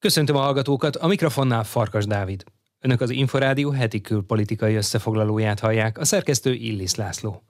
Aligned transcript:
Köszöntöm 0.00 0.36
a 0.36 0.40
hallgatókat, 0.40 0.96
a 0.96 1.06
mikrofonnál 1.06 1.64
Farkas 1.64 2.06
Dávid. 2.06 2.44
Önök 2.80 3.00
az 3.00 3.10
Inforádió 3.10 3.70
heti 3.70 4.00
külpolitikai 4.00 4.74
összefoglalóját 4.74 5.60
hallják, 5.60 5.98
a 5.98 6.04
szerkesztő 6.04 6.52
Illis 6.52 6.94
László. 6.94 7.42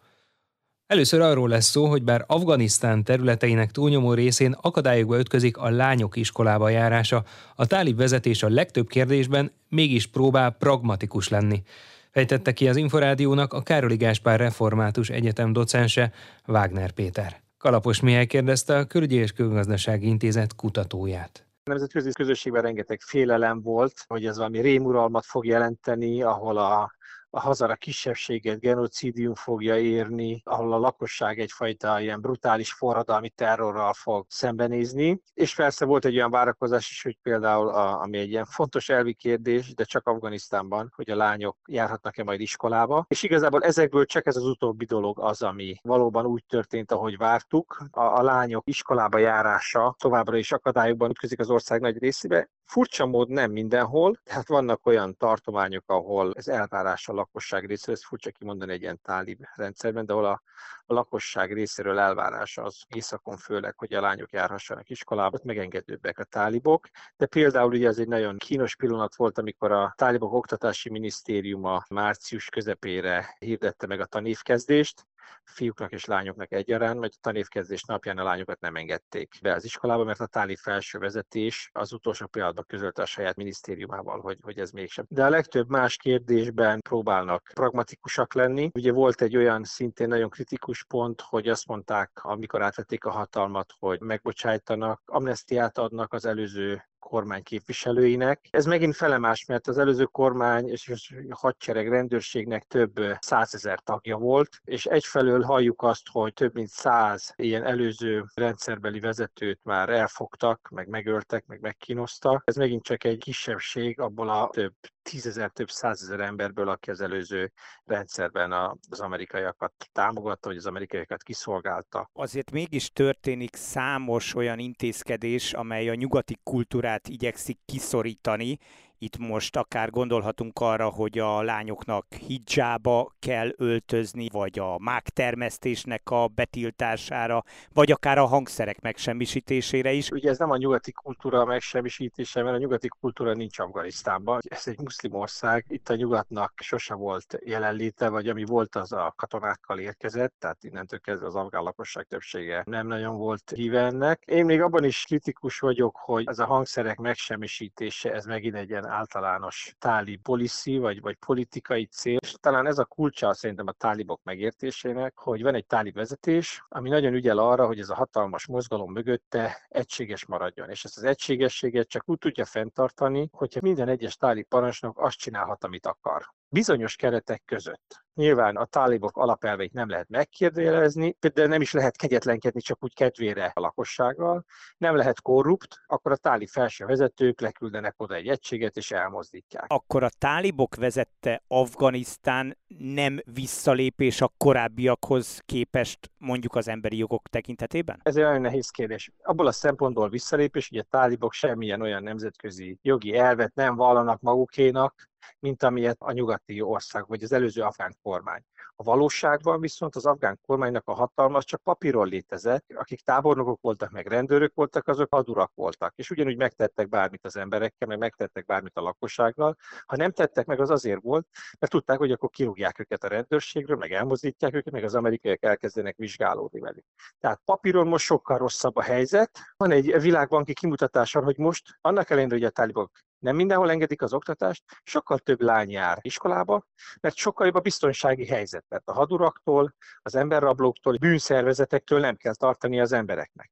Először 0.87 1.21
arról 1.21 1.49
lesz 1.49 1.67
szó, 1.67 1.87
hogy 1.87 2.03
bár 2.03 2.25
Afganisztán 2.27 3.05
területeinek 3.05 3.71
túlnyomó 3.71 4.13
részén 4.13 4.57
akadályokba 4.61 5.19
ütközik 5.19 5.57
a 5.57 5.71
lányok 5.71 6.17
iskolába 6.17 6.69
járása, 6.69 7.25
a 7.55 7.67
tálib 7.67 7.97
vezetés 7.97 8.43
a 8.43 8.49
legtöbb 8.49 8.89
kérdésben 8.89 9.53
mégis 9.69 10.07
próbál 10.07 10.51
pragmatikus 10.51 11.29
lenni. 11.29 11.63
Fejtette 12.11 12.53
ki 12.53 12.69
az 12.69 12.77
Inforádiónak 12.77 13.53
a 13.53 13.63
Károli 13.63 13.97
Gáspár 13.97 14.39
Református 14.39 15.09
Egyetem 15.09 15.53
docense 15.53 16.13
Wagner 16.47 16.91
Péter. 16.91 17.41
Kalapos 17.59 18.01
Mihály 18.01 18.27
kérdezte 18.27 18.77
a 18.77 18.85
Külügyi 18.85 19.17
és 19.17 19.33
Külgazdasági 19.33 20.07
Intézet 20.07 20.55
kutatóját 20.55 21.45
nemzetközi 21.65 22.13
közösségben 22.13 22.63
rengeteg 22.63 23.01
félelem 23.01 23.63
volt, 23.63 24.05
hogy 24.07 24.27
ez 24.27 24.37
valami 24.37 24.61
rémuralmat 24.61 25.25
fog 25.25 25.47
jelenteni, 25.47 26.23
ahol 26.23 26.59
a 26.59 26.93
a 27.31 27.41
hazara 27.41 27.75
kisebbséget 27.75 28.61
genocidium 28.61 29.35
fogja 29.35 29.79
érni, 29.79 30.43
ahol 30.45 30.73
a 30.73 30.79
lakosság 30.79 31.39
egyfajta 31.39 32.01
ilyen 32.01 32.21
brutális 32.21 32.73
forradalmi 32.73 33.29
terrorral 33.29 33.93
fog 33.93 34.27
szembenézni. 34.29 35.23
És 35.35 35.55
persze 35.55 35.85
volt 35.85 36.05
egy 36.05 36.17
olyan 36.17 36.31
várakozás 36.31 36.91
is, 36.91 37.03
hogy 37.03 37.19
például, 37.23 37.69
a, 37.69 38.01
ami 38.01 38.19
egy 38.19 38.31
ilyen 38.31 38.45
fontos 38.45 38.89
elvi 38.89 39.15
kérdés, 39.15 39.75
de 39.75 39.85
csak 39.85 40.07
Afganisztánban, 40.07 40.93
hogy 40.97 41.11
a 41.11 41.17
lányok 41.17 41.57
járhatnak-e 41.67 42.25
majd 42.25 42.41
iskolába. 42.41 43.05
És 43.09 43.23
igazából 43.23 43.63
ezekből 43.63 44.05
csak 44.05 44.27
ez 44.27 44.37
az 44.37 44.47
utóbbi 44.47 44.85
dolog 44.85 45.21
az, 45.21 45.43
ami 45.43 45.75
valóban 45.83 46.27
úgy 46.27 46.45
történt, 46.49 46.93
ahogy 46.93 47.17
vártuk. 47.17 47.83
A, 47.91 48.01
a 48.01 48.23
lányok 48.23 48.69
iskolába 48.69 49.19
járása 49.19 49.95
továbbra 49.99 50.37
is 50.37 50.53
akadályokban 50.53 51.11
ütközik 51.11 51.39
az 51.39 51.51
ország 51.51 51.81
nagy 51.81 51.99
részébe. 51.99 52.49
Furcsa 52.71 53.07
mód 53.07 53.29
nem 53.29 53.51
mindenhol, 53.51 54.17
tehát 54.25 54.49
vannak 54.49 54.87
olyan 54.87 55.17
tartományok, 55.17 55.85
ahol 55.87 56.33
ez 56.37 56.49
elvárás 56.49 57.09
a 57.09 57.13
lakosság 57.13 57.65
részéről, 57.65 57.95
ez 57.95 58.05
furcsa 58.05 58.31
kimondani 58.31 58.73
egy 58.73 58.83
ilyen 58.83 59.01
tálib 59.03 59.41
rendszerben, 59.55 60.07
de 60.07 60.13
ahol 60.13 60.25
a, 60.25 60.43
a 60.87 60.93
lakosság 60.95 61.53
részéről 61.53 61.99
elvárása 61.99 62.63
az 62.63 62.83
északon 62.89 63.37
főleg, 63.37 63.79
hogy 63.79 63.95
a 63.95 64.01
lányok 64.01 64.33
járhassanak 64.33 64.91
iskolába, 64.91 65.39
megengedőbbek 65.43 66.19
a 66.19 66.25
tálibok, 66.25 66.89
de 67.17 67.27
például 67.27 67.73
ugye 67.73 67.89
ez 67.89 67.99
egy 67.99 68.09
nagyon 68.09 68.37
kínos 68.39 68.77
pillanat 68.77 69.17
volt, 69.17 69.39
amikor 69.39 69.73
a 69.73 69.93
tálibok 69.97 70.33
oktatási 70.33 70.91
minisztériuma 70.91 71.85
március 71.89 72.49
közepére 72.49 73.37
hirdette 73.39 73.87
meg 73.87 74.01
a 74.01 74.07
tanévkezdést, 74.07 75.07
fiúknak 75.45 75.93
és 75.93 76.05
lányoknak 76.05 76.53
egyaránt, 76.53 77.01
mert 77.01 77.13
a 77.15 77.19
tanévkezdés 77.21 77.83
napján 77.83 78.19
a 78.19 78.23
lányokat 78.23 78.61
nem 78.61 78.77
engedték 78.77 79.39
be 79.43 79.55
az 79.55 79.65
iskolába, 79.65 80.05
mert 80.05 80.21
a 80.21 80.27
táli 80.27 80.57
felső 80.57 80.99
vezetés 80.99 81.71
az 81.73 81.93
utolsó 81.93 82.27
pillanatban 82.27 82.65
közölte 82.69 83.03
a 83.03 83.07
saját 83.07 83.37
minisztériumával, 83.37 84.21
hogy, 84.21 84.39
hogy 84.43 84.59
ez 84.59 84.71
mégsem. 84.71 85.05
De 85.09 85.25
a 85.25 85.29
legtöbb 85.29 85.69
más 85.69 85.97
kérdésben 85.97 86.81
próbálnak 86.81 87.51
pragmatikusak 87.55 88.35
lenni. 88.35 88.71
Ugye 88.75 88.93
volt 88.93 89.23
egy 89.23 89.37
olyan 89.37 89.65
szintén 89.65 90.09
nagyon 90.09 90.31
kritikus 90.31 90.85
pont, 90.85 91.21
hogy 91.21 91.49
azt 91.49 91.67
mondták, 91.67 92.11
amikor 92.15 92.63
átvették 92.63 93.05
a 93.05 93.11
hatalmat, 93.11 93.75
hogy 93.79 94.01
megbocsájtanak, 94.01 95.03
amnestiát 95.07 95.79
adnak 95.79 96.13
az 96.13 96.25
előző 96.25 96.90
kormány 97.01 97.43
képviselőinek. 97.43 98.49
Ez 98.51 98.67
megint 98.67 98.97
felemás, 98.97 99.45
mert 99.45 99.67
az 99.67 99.79
előző 99.79 100.05
kormány 100.05 100.69
és 100.69 101.13
a 101.29 101.37
hadsereg 101.37 101.89
rendőrségnek 101.89 102.65
több 102.65 102.93
százezer 103.19 103.81
tagja 103.81 104.17
volt, 104.17 104.61
és 104.65 104.87
egyfelől 104.87 105.43
halljuk 105.43 105.83
azt, 105.83 106.09
hogy 106.13 106.33
több 106.33 106.55
mint 106.55 106.69
száz 106.69 107.33
ilyen 107.37 107.65
előző 107.65 108.25
rendszerbeli 108.35 109.01
vezetőt 109.01 109.61
már 109.63 109.89
elfogtak, 109.89 110.69
meg 110.71 110.89
megöltek, 110.89 111.47
meg 111.47 111.61
megkínoztak. 111.61 112.43
Ez 112.47 112.57
megint 112.57 112.83
csak 112.83 113.05
egy 113.05 113.19
kisebbség 113.19 114.01
abból 114.01 114.29
a 114.29 114.49
több 114.53 114.75
tízezer, 115.11 115.51
több 115.51 115.71
százezer 115.71 116.21
emberből, 116.21 116.69
aki 116.69 116.91
az 116.91 117.01
előző 117.01 117.53
rendszerben 117.85 118.53
az 118.91 119.01
amerikaiakat 119.01 119.73
támogatta, 119.93 120.49
vagy 120.49 120.57
az 120.57 120.67
amerikaiakat 120.67 121.23
kiszolgálta. 121.23 122.11
Azért 122.13 122.51
mégis 122.51 122.91
történik 122.91 123.57
számos 123.57 124.35
olyan 124.35 124.59
intézkedés, 124.59 125.53
amely 125.53 125.89
a 125.89 125.95
nyugati 125.95 126.39
kultúrát 126.43 127.09
igyekszik 127.09 127.59
kiszorítani, 127.65 128.59
itt 129.03 129.19
most 129.19 129.57
akár 129.57 129.91
gondolhatunk 129.91 130.59
arra, 130.59 130.89
hogy 130.89 131.19
a 131.19 131.43
lányoknak 131.43 132.07
hijjába 132.15 133.13
kell 133.19 133.49
öltözni, 133.57 134.29
vagy 134.33 134.59
a 134.59 134.79
mágtermesztésnek 134.79 136.11
a 136.11 136.27
betiltására, 136.27 137.45
vagy 137.73 137.91
akár 137.91 138.19
a 138.19 138.27
hangszerek 138.27 138.81
megsemmisítésére 138.81 139.93
is. 139.93 140.11
Ugye 140.11 140.31
ez 140.31 140.39
nem 140.39 140.51
a 140.51 140.57
nyugati 140.57 140.93
kultúra 140.93 141.45
megsemmisítése, 141.45 142.43
mert 142.43 142.57
a 142.57 142.59
nyugati 142.59 142.89
kultúra 143.01 143.33
nincs 143.33 143.59
Afganisztánban. 143.59 144.41
Ez 144.49 144.63
egy 144.67 144.79
muszlim 144.79 145.15
ország, 145.15 145.65
itt 145.69 145.89
a 145.89 145.95
nyugatnak 145.95 146.53
sose 146.57 146.95
volt 146.95 147.39
jelenléte, 147.45 148.09
vagy 148.09 148.29
ami 148.29 148.45
volt, 148.45 148.77
az 148.77 148.93
a 148.93 149.13
katonákkal 149.17 149.79
érkezett, 149.79 150.35
tehát 150.39 150.65
innentől 150.65 151.01
kezdve 151.01 151.27
az 151.27 151.35
afgán 151.35 151.63
lakosság 151.63 152.07
többsége 152.07 152.63
nem 152.67 152.87
nagyon 152.87 153.17
volt 153.17 153.53
híve 153.55 153.85
ennek. 153.85 154.23
Én 154.27 154.45
még 154.45 154.61
abban 154.61 154.85
is 154.85 155.05
kritikus 155.05 155.59
vagyok, 155.59 155.97
hogy 155.97 156.25
ez 156.27 156.39
a 156.39 156.47
hangszerek 156.47 156.99
megsemmisítése, 156.99 158.13
ez 158.13 158.25
megint 158.25 158.55
egy 158.55 158.71
ilyen 158.71 158.89
általános 158.91 159.75
táli 159.79 160.17
policy, 160.17 160.79
vagy, 160.79 161.01
vagy 161.01 161.17
politikai 161.27 161.87
cél. 161.87 162.19
És 162.21 162.35
talán 162.41 162.67
ez 162.67 162.79
a 162.79 162.85
kulcsa 162.85 163.35
szerintem 163.35 163.67
a 163.67 163.73
tálibok 163.73 164.21
megértésének, 164.23 165.19
hogy 165.19 165.43
van 165.43 165.55
egy 165.55 165.67
tálib 165.67 165.95
vezetés, 165.95 166.65
ami 166.69 166.89
nagyon 166.89 167.15
ügyel 167.15 167.39
arra, 167.39 167.67
hogy 167.67 167.79
ez 167.79 167.91
a 167.91 167.95
hatalmas 167.95 168.47
mozgalom 168.47 168.93
mögötte 168.93 169.67
egységes 169.69 170.27
maradjon. 170.27 170.71
És 170.71 170.85
ezt 170.85 170.97
az 170.97 171.05
egységességet 171.05 171.89
csak 171.89 172.09
úgy 172.09 172.19
tudja 172.19 172.45
fenntartani, 172.45 173.29
hogyha 173.33 173.61
minden 173.63 173.89
egyes 173.89 174.17
tálib 174.17 174.47
parancsnok 174.49 174.99
azt 175.01 175.19
csinálhat, 175.19 175.65
amit 175.65 175.87
akar 175.87 176.39
bizonyos 176.51 176.97
keretek 176.97 177.43
között. 177.45 178.05
Nyilván 178.15 178.57
a 178.57 178.65
tálibok 178.65 179.17
alapelveit 179.17 179.73
nem 179.73 179.89
lehet 179.89 180.09
megkérdőjelezni, 180.09 181.17
de 181.35 181.47
nem 181.47 181.61
is 181.61 181.73
lehet 181.73 181.97
kegyetlenkedni 181.97 182.61
csak 182.61 182.85
úgy 182.85 182.95
kedvére 182.95 183.53
a 183.55 183.61
lakossággal, 183.61 184.45
nem 184.77 184.97
lehet 184.97 185.21
korrupt, 185.21 185.81
akkor 185.87 186.13
a 186.13 186.17
táli 186.17 186.47
felső 186.47 186.85
vezetők 186.85 187.41
leküldenek 187.41 187.95
oda 187.97 188.15
egy 188.15 188.29
egységet 188.29 188.77
és 188.77 188.91
elmozdítják. 188.91 189.65
Akkor 189.67 190.03
a 190.03 190.11
tálibok 190.19 190.75
vezette 190.75 191.43
Afganisztán 191.47 192.59
nem 192.79 193.21
visszalépés 193.25 194.21
a 194.21 194.33
korábbiakhoz 194.37 195.41
képest 195.47 196.11
mondjuk 196.19 196.55
az 196.55 196.69
emberi 196.69 196.97
jogok 196.97 197.29
tekintetében? 197.29 198.01
Ez 198.03 198.17
egy 198.17 198.25
nagyon 198.25 198.41
nehéz 198.41 198.69
kérdés. 198.71 199.11
Abból 199.23 199.47
a 199.47 199.53
szempontból 199.53 200.09
visszalépés, 200.09 200.69
hogy 200.69 200.79
a 200.79 200.87
tálibok 200.91 201.33
semmilyen 201.33 201.81
olyan 201.81 202.03
nemzetközi 202.03 202.79
jogi 202.83 203.17
elvet 203.17 203.55
nem 203.55 203.77
vallanak 203.77 204.21
magukénak, 204.21 205.10
mint 205.39 205.63
amilyet 205.63 205.97
a 206.01 206.13
nyugati 206.13 206.61
ország, 206.61 207.07
vagy 207.07 207.23
az 207.23 207.33
előző 207.33 207.63
afgán 207.63 207.97
kormány. 208.03 208.43
A 208.77 208.83
valóságban 208.83 209.61
viszont 209.61 209.97
az 209.97 210.07
afgán 210.07 210.41
kormánynak 210.47 210.89
a 210.89 210.93
hatalma 210.93 211.43
csak 211.43 211.63
papíron 211.63 212.09
létezett, 212.09 212.65
akik 212.75 213.01
tábornokok 213.01 213.61
voltak, 213.61 213.91
meg 213.91 214.07
rendőrök 214.07 214.55
voltak, 214.55 214.89
azok 214.89 215.15
hadurak 215.15 215.53
voltak, 215.55 215.93
és 215.97 216.11
ugyanúgy 216.11 216.37
megtettek 216.37 216.89
bármit 216.89 217.25
az 217.25 217.37
emberekkel, 217.37 217.89
meg 217.89 217.99
megtettek 217.99 218.45
bármit 218.45 218.77
a 218.77 218.81
lakossággal. 218.81 219.57
Ha 219.87 219.97
nem 219.97 220.11
tettek 220.11 220.47
meg, 220.47 220.61
az 220.61 220.71
azért 220.71 221.03
volt, 221.03 221.27
mert 221.59 221.73
tudták, 221.73 221.99
hogy 221.99 222.13
akkor 222.13 222.31
kirúgják 222.31 222.79
őket 222.79 223.05
a 223.05 223.09
rendőrségről, 223.09 223.77
meg 223.77 223.93
elmozdítják 223.93 224.55
őket, 224.55 224.73
meg 224.73 224.85
az 224.85 224.95
amerikaiak 224.95 225.45
elkezdenek 225.45 225.97
vizsgálódni 225.97 226.61
velük. 226.61 226.85
Tehát 227.19 227.41
papíron 227.45 227.87
most 227.87 228.05
sokkal 228.05 228.39
rosszabb 228.39 228.77
a 228.77 228.83
helyzet. 228.83 229.39
Van 229.57 229.71
egy 229.71 230.01
világbanki 230.01 230.53
kimutatás 230.53 231.13
hogy 231.13 231.39
most 231.39 231.79
annak 231.81 232.11
ellenére, 232.11 232.35
hogy 232.35 232.45
a 232.45 232.51
tálibok 232.51 232.91
nem 233.21 233.37
mindenhol 233.37 233.71
engedik 233.71 234.03
az 234.03 234.13
oktatást, 234.13 234.63
sokkal 234.83 235.19
több 235.19 235.41
lány 235.41 235.71
jár 235.71 235.99
iskolába, 236.01 236.67
mert 237.01 237.17
sokkal 237.17 237.47
jobb 237.47 237.55
a 237.55 237.61
biztonsági 237.61 238.27
helyzet, 238.27 238.65
mert 238.69 238.89
a 238.89 238.93
haduraktól, 238.93 239.75
az 240.03 240.15
emberrablóktól, 240.15 240.97
bűnszervezetektől 240.97 242.01
nem 242.01 242.17
kell 242.17 242.35
tartani 242.35 242.81
az 242.81 242.93
embereknek. 242.93 243.51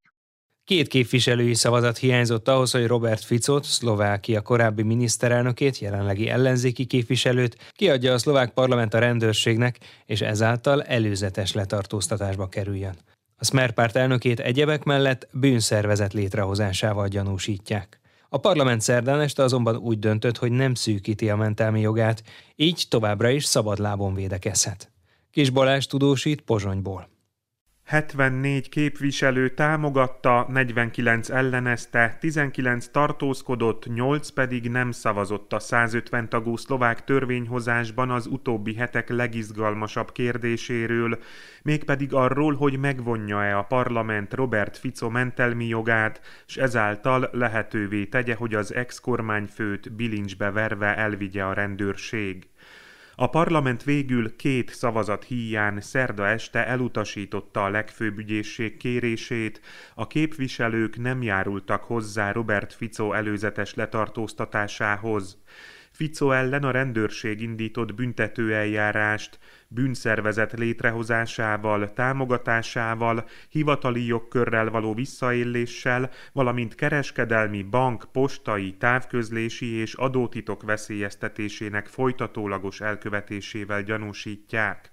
Két 0.64 0.88
képviselői 0.88 1.54
szavazat 1.54 1.98
hiányzott 1.98 2.48
ahhoz, 2.48 2.70
hogy 2.70 2.86
Robert 2.86 3.24
Ficot, 3.24 3.64
Szlovákia 3.64 4.42
korábbi 4.42 4.82
miniszterelnökét, 4.82 5.78
jelenlegi 5.78 6.28
ellenzéki 6.28 6.84
képviselőt 6.84 7.72
kiadja 7.72 8.12
a 8.12 8.18
szlovák 8.18 8.52
parlament 8.52 8.94
a 8.94 8.98
rendőrségnek, 8.98 9.78
és 10.06 10.20
ezáltal 10.20 10.82
előzetes 10.82 11.52
letartóztatásba 11.52 12.48
kerüljön. 12.48 12.96
A 13.36 13.44
Smer 13.44 13.90
elnökét 13.92 14.40
egyebek 14.40 14.84
mellett 14.84 15.28
bűnszervezet 15.32 16.12
létrehozásával 16.12 17.08
gyanúsítják. 17.08 17.97
A 18.28 18.38
parlament 18.38 18.80
szerdán 18.80 19.20
este 19.20 19.42
azonban 19.42 19.76
úgy 19.76 19.98
döntött, 19.98 20.36
hogy 20.36 20.52
nem 20.52 20.74
szűkíti 20.74 21.30
a 21.30 21.36
mentelmi 21.36 21.80
jogát, 21.80 22.22
így 22.56 22.84
továbbra 22.88 23.28
is 23.28 23.44
szabad 23.44 23.78
lábon 23.78 24.14
védekezhet. 24.14 24.92
Kis 25.30 25.50
Balázs 25.50 25.86
tudósít 25.86 26.40
Pozsonyból. 26.40 27.08
74 27.88 28.68
képviselő 28.68 29.48
támogatta, 29.48 30.46
49 30.48 31.30
ellenezte, 31.30 32.16
19 32.20 32.86
tartózkodott, 32.88 33.86
8 33.94 34.28
pedig 34.28 34.70
nem 34.70 34.90
szavazott 34.90 35.52
a 35.52 35.58
150 35.58 36.28
tagú 36.28 36.56
szlovák 36.56 37.04
törvényhozásban 37.04 38.10
az 38.10 38.26
utóbbi 38.26 38.74
hetek 38.74 39.08
legizgalmasabb 39.08 40.12
kérdéséről, 40.12 41.18
mégpedig 41.62 42.14
arról, 42.14 42.54
hogy 42.54 42.78
megvonja-e 42.78 43.58
a 43.58 43.62
parlament 43.62 44.34
Robert 44.34 44.76
Fico 44.76 45.08
mentelmi 45.08 45.66
jogát, 45.66 46.20
s 46.46 46.56
ezáltal 46.56 47.28
lehetővé 47.32 48.04
tegye, 48.04 48.34
hogy 48.34 48.54
az 48.54 48.74
ex-kormányfőt 48.74 49.92
bilincsbe 49.92 50.50
verve 50.50 50.96
elvigye 50.96 51.42
a 51.42 51.52
rendőrség. 51.52 52.46
A 53.20 53.28
parlament 53.28 53.82
végül 53.82 54.36
két 54.36 54.74
szavazat 54.74 55.24
híján 55.24 55.80
szerda 55.80 56.26
este 56.26 56.66
elutasította 56.66 57.64
a 57.64 57.68
legfőbb 57.68 58.18
ügyészség 58.18 58.76
kérését, 58.76 59.60
a 59.94 60.06
képviselők 60.06 60.98
nem 60.98 61.22
járultak 61.22 61.82
hozzá 61.82 62.32
Robert 62.32 62.72
Fico 62.72 63.12
előzetes 63.12 63.74
letartóztatásához. 63.74 65.38
Fico 65.98 66.30
ellen 66.30 66.62
a 66.62 66.70
rendőrség 66.70 67.40
indított 67.40 67.94
büntetőeljárást, 67.94 69.38
bűnszervezet 69.68 70.52
létrehozásával, 70.52 71.92
támogatásával, 71.92 73.28
hivatali 73.48 74.06
jogkörrel 74.06 74.70
való 74.70 74.94
visszaéléssel, 74.94 76.10
valamint 76.32 76.74
kereskedelmi, 76.74 77.62
bank, 77.62 78.04
postai, 78.12 78.76
távközlési 78.76 79.74
és 79.74 79.94
adótitok 79.94 80.62
veszélyeztetésének 80.62 81.86
folytatólagos 81.86 82.80
elkövetésével 82.80 83.82
gyanúsítják. 83.82 84.92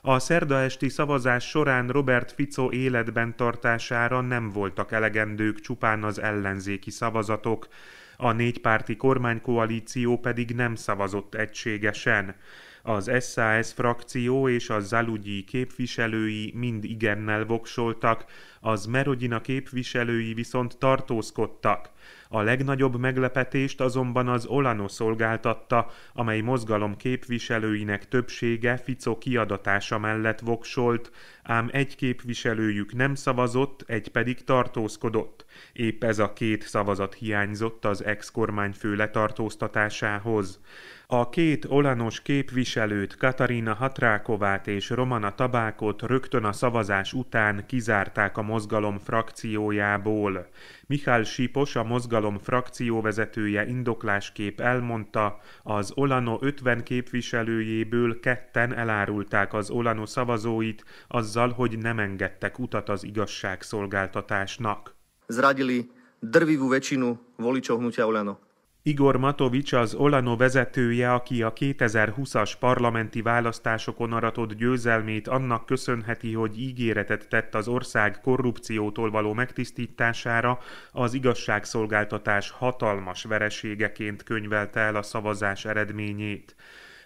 A 0.00 0.18
szerda 0.18 0.60
esti 0.60 0.88
szavazás 0.88 1.48
során 1.48 1.88
Robert 1.88 2.32
Fico 2.32 2.70
életben 2.70 3.36
tartására 3.36 4.20
nem 4.20 4.50
voltak 4.50 4.92
elegendők 4.92 5.60
csupán 5.60 6.02
az 6.02 6.20
ellenzéki 6.20 6.90
szavazatok, 6.90 7.68
a 8.16 8.32
négypárti 8.32 8.96
kormánykoalíció 8.96 10.18
pedig 10.18 10.54
nem 10.54 10.74
szavazott 10.74 11.34
egységesen. 11.34 12.36
Az 12.82 13.10
SAS 13.32 13.72
frakció 13.72 14.48
és 14.48 14.70
a 14.70 14.80
Zalugyi 14.80 15.44
képviselői 15.44 16.52
mind 16.56 16.84
igennel 16.84 17.44
voksoltak, 17.44 18.24
az 18.60 18.86
Merodina 18.86 19.40
képviselői 19.40 20.34
viszont 20.34 20.78
tartózkodtak. 20.78 21.90
A 22.28 22.40
legnagyobb 22.40 22.98
meglepetést 22.98 23.80
azonban 23.80 24.28
az 24.28 24.46
Olano 24.46 24.88
szolgáltatta, 24.88 25.90
amely 26.12 26.40
mozgalom 26.40 26.96
képviselőinek 26.96 28.08
többsége 28.08 28.76
Fico 28.76 29.18
kiadatása 29.18 29.98
mellett 29.98 30.40
voksolt, 30.40 31.10
ám 31.42 31.68
egy 31.72 31.96
képviselőjük 31.96 32.94
nem 32.94 33.14
szavazott, 33.14 33.84
egy 33.86 34.08
pedig 34.08 34.44
tartózkodott. 34.44 35.44
Épp 35.72 36.04
ez 36.04 36.18
a 36.18 36.32
két 36.32 36.62
szavazat 36.62 37.14
hiányzott 37.14 37.84
az 37.84 38.04
ex-kormányfő 38.04 38.94
letartóztatásához. 38.94 40.60
A 41.06 41.28
két 41.28 41.64
olanos 41.68 42.22
képviselőt, 42.22 43.16
Katarina 43.16 43.74
Hatrákovát 43.74 44.66
és 44.66 44.90
Romana 44.90 45.34
Tabákot 45.34 46.02
rögtön 46.02 46.44
a 46.44 46.52
szavazás 46.52 47.12
után 47.12 47.64
kizárták 47.66 48.38
a 48.38 48.42
mozgalom 48.42 48.98
frakciójából. 48.98 50.48
Mihály 50.86 51.24
Sipos, 51.24 51.76
a 51.76 51.84
mozgalom 51.84 52.13
frakcióvezetője 52.42 53.66
indoklásképp 53.66 54.60
elmondta, 54.60 55.38
az 55.62 55.92
Olano 55.94 56.38
50 56.40 56.82
képviselőjéből 56.82 58.20
ketten 58.20 58.74
elárulták 58.74 59.52
az 59.52 59.70
Olano 59.70 60.06
szavazóit 60.06 60.84
azzal, 61.08 61.48
hogy 61.48 61.78
nem 61.78 61.98
engedtek 61.98 62.58
utat 62.58 62.88
az 62.88 63.04
igazságszolgáltatásnak. 63.04 64.94
Zradili 65.26 65.90
drvivú 66.20 66.68
väčšinu 66.68 67.18
voličov 67.36 67.78
hnutia 67.78 68.06
Olano. 68.06 68.43
Igor 68.86 69.16
Matovics 69.16 69.72
az 69.72 69.94
Olano 69.94 70.36
vezetője, 70.36 71.12
aki 71.12 71.42
a 71.42 71.52
2020-as 71.52 72.52
parlamenti 72.58 73.22
választásokon 73.22 74.12
aratott 74.12 74.52
győzelmét 74.52 75.28
annak 75.28 75.66
köszönheti, 75.66 76.32
hogy 76.32 76.60
ígéretet 76.60 77.28
tett 77.28 77.54
az 77.54 77.68
ország 77.68 78.20
korrupciótól 78.20 79.10
való 79.10 79.32
megtisztítására, 79.32 80.58
az 80.92 81.14
igazságszolgáltatás 81.14 82.50
hatalmas 82.50 83.22
vereségeként 83.22 84.22
könyvelte 84.22 84.80
el 84.80 84.96
a 84.96 85.02
szavazás 85.02 85.64
eredményét. 85.64 86.56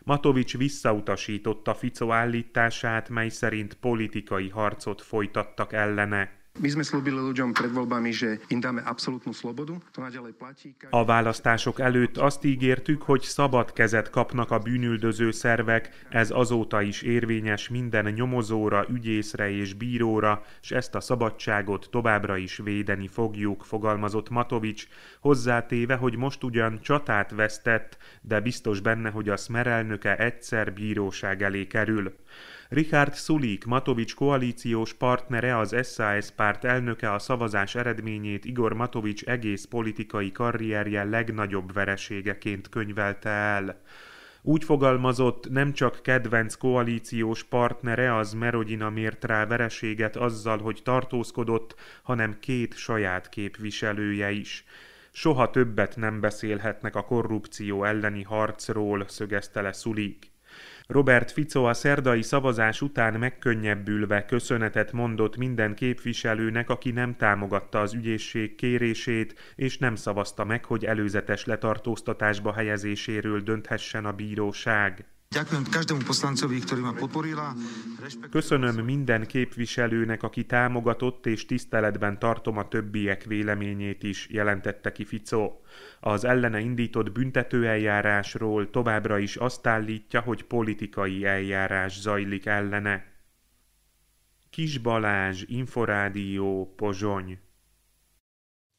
Matovics 0.02 0.56
visszautasította 0.56 1.74
Fico 1.74 2.12
állítását, 2.12 3.08
mely 3.08 3.28
szerint 3.28 3.74
politikai 3.74 4.48
harcot 4.48 5.02
folytattak 5.02 5.72
ellene. 5.72 6.37
My 6.58 6.66
sme 6.74 6.82
slúbili 6.82 7.14
ľuďom 7.14 7.54
pred 7.54 7.70
voľbami, 7.70 8.10
že 8.10 8.42
im 8.50 8.58
dáme 8.58 8.82
absolútnu 8.82 9.30
slobodu. 9.30 9.78
To 9.94 10.02
naďalej 10.02 10.34
platí. 10.34 10.74
A 10.90 11.04
választások 11.04 11.80
előtt 11.80 12.16
azt 12.16 12.44
ígértük, 12.44 13.02
hogy 13.02 13.22
szabad 13.22 13.72
kezet 13.72 14.10
kapnak 14.10 14.50
a 14.50 14.58
bűnüldöző 14.58 15.30
szervek, 15.30 16.06
ez 16.08 16.30
azóta 16.30 16.82
is 16.82 17.02
érvényes 17.02 17.68
minden 17.68 18.04
nyomozóra, 18.04 18.86
ügyészre 18.90 19.50
és 19.50 19.74
bíróra, 19.74 20.42
és 20.62 20.70
ezt 20.70 20.94
a 20.94 21.00
szabadságot 21.00 21.88
továbbra 21.90 22.36
is 22.36 22.56
védeni 22.56 23.08
fogjuk, 23.08 23.64
fogalmazott 23.64 24.28
Matovics, 24.28 24.86
hozzátéve, 25.20 25.94
hogy 25.94 26.16
most 26.16 26.44
ugyan 26.44 26.78
csatát 26.82 27.30
vesztett, 27.30 27.96
de 28.20 28.40
biztos 28.40 28.80
benne, 28.80 29.10
hogy 29.10 29.28
a 29.28 29.36
smerelnöke 29.36 30.16
egyszer 30.16 30.72
bíróság 30.72 31.42
elé 31.42 31.66
kerül. 31.66 32.14
Richard 32.70 33.14
Sulik, 33.14 33.64
Matovics 33.64 34.14
koalíciós 34.14 34.94
partnere, 34.94 35.58
az 35.58 35.76
SAS 35.82 36.30
párt 36.30 36.64
elnöke 36.64 37.12
a 37.12 37.18
szavazás 37.18 37.74
eredményét 37.74 38.44
Igor 38.44 38.72
Matovics 38.72 39.24
egész 39.24 39.64
politikai 39.64 40.32
karrierje 40.32 41.04
legnagyobb 41.04 41.72
vereségeként 41.72 42.68
könyvelte 42.68 43.28
el. 43.28 43.80
Úgy 44.42 44.64
fogalmazott, 44.64 45.50
nem 45.50 45.72
csak 45.72 46.02
kedvenc 46.02 46.54
koalíciós 46.54 47.44
partnere 47.44 48.16
az 48.16 48.32
Merodina 48.32 48.90
mért 48.90 49.24
rá 49.24 49.46
vereséget 49.46 50.16
azzal, 50.16 50.58
hogy 50.58 50.80
tartózkodott, 50.84 51.74
hanem 52.02 52.38
két 52.40 52.76
saját 52.76 53.28
képviselője 53.28 54.30
is. 54.30 54.64
Soha 55.10 55.50
többet 55.50 55.96
nem 55.96 56.20
beszélhetnek 56.20 56.96
a 56.96 57.04
korrupció 57.04 57.84
elleni 57.84 58.22
harcról, 58.22 59.04
szögezte 59.06 59.60
le 59.60 59.72
Szulik. 59.72 60.36
Robert 60.92 61.30
Fico 61.30 61.64
a 61.64 61.74
szerdai 61.74 62.22
szavazás 62.22 62.80
után 62.80 63.14
megkönnyebbülve 63.14 64.24
köszönetet 64.24 64.92
mondott 64.92 65.36
minden 65.36 65.74
képviselőnek, 65.74 66.70
aki 66.70 66.90
nem 66.90 67.16
támogatta 67.16 67.80
az 67.80 67.94
ügyészség 67.94 68.54
kérését, 68.54 69.54
és 69.54 69.78
nem 69.78 69.94
szavazta 69.94 70.44
meg, 70.44 70.64
hogy 70.64 70.84
előzetes 70.84 71.44
letartóztatásba 71.44 72.52
helyezéséről 72.52 73.40
dönthessen 73.40 74.04
a 74.04 74.12
bíróság. 74.12 75.06
Köszönöm 78.30 78.84
minden 78.84 79.26
képviselőnek, 79.26 80.22
aki 80.22 80.44
támogatott, 80.46 81.26
és 81.26 81.46
tiszteletben 81.46 82.18
tartom 82.18 82.56
a 82.56 82.68
többiek 82.68 83.24
véleményét 83.24 84.02
is, 84.02 84.28
jelentette 84.30 84.92
ki 84.92 85.04
Fico. 85.04 85.52
Az 86.00 86.24
ellene 86.24 86.60
indított 86.60 87.12
büntetőeljárásról 87.12 88.70
továbbra 88.70 89.18
is 89.18 89.36
azt 89.36 89.66
állítja, 89.66 90.20
hogy 90.20 90.44
politikai 90.44 91.24
eljárás 91.24 92.00
zajlik 92.00 92.46
ellene. 92.46 93.04
Kis 94.50 94.78
Balázs, 94.78 95.42
Inforádió, 95.46 96.74
Pozsony 96.76 97.38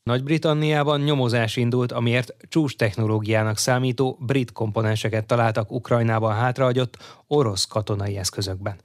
nagy-Britanniában 0.10 1.02
nyomozás 1.02 1.56
indult, 1.56 1.92
amiért 1.92 2.36
csúcs 2.48 2.76
technológiának 2.76 3.58
számító 3.58 4.18
brit 4.20 4.52
komponenseket 4.52 5.26
találtak 5.26 5.72
Ukrajnában 5.72 6.34
hátrahagyott 6.34 6.98
orosz 7.28 7.66
katonai 7.66 8.18
eszközökben. 8.18 8.76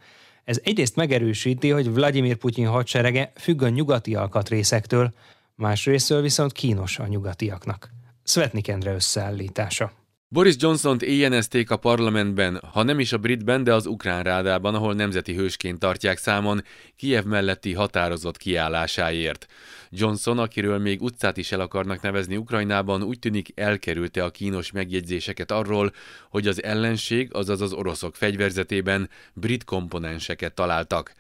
Ez 0.45 0.61
egyrészt 0.63 0.97
megerősíti, 0.97 1.71
hogy 1.71 1.93
Vladimir 1.93 2.37
Putyin 2.37 2.67
hadserege 2.67 3.33
függ 3.37 3.63
a 3.63 3.69
nyugati 3.69 4.15
alkatrészektől, 4.15 5.13
másrésztől 5.55 6.23
viszont 6.23 6.53
kínos 6.53 6.99
a 6.99 7.07
nyugatiaknak. 7.07 7.91
Svetnik 8.25 8.69
Endre 8.69 8.95
összeállítása. 8.95 9.93
Boris 10.35 10.55
Johnson-t 10.59 11.03
éjjenezték 11.03 11.71
a 11.71 11.77
parlamentben, 11.77 12.61
ha 12.73 12.83
nem 12.83 13.01
is 13.01 13.13
a 13.13 13.19
britben, 13.19 13.65
de 13.65 13.75
az 13.75 13.87
ukrán 13.87 14.23
rádában, 14.23 14.75
ahol 14.75 14.95
nemzeti 14.95 15.35
hősként 15.35 15.79
tartják 15.79 16.19
számon, 16.19 16.63
Kiev 16.97 17.25
melletti 17.25 17.73
határozott 17.73 18.37
kiállásáért. 18.37 19.47
Johnson, 19.91 20.39
akiről 20.39 20.79
még 20.79 21.03
utcát 21.03 21.37
is 21.37 21.53
el 21.53 21.61
akarnak 21.61 22.01
nevezni 22.01 22.37
Ukrajnában, 22.37 23.03
úgy 23.03 23.19
tűnik 23.19 23.53
elkerülte 23.55 24.25
a 24.25 24.31
kínos 24.31 24.73
megjegyzéseket 24.73 25.51
arról, 25.51 25.93
hogy 26.31 26.47
az 26.47 26.63
ellenség, 26.63 27.35
azaz 27.35 27.61
az 27.61 27.73
oroszok 27.73 28.17
fegyverzetében 28.17 29.09
brit 29.33 29.65
komponenseket 29.65 30.55
találtak. 30.55 31.15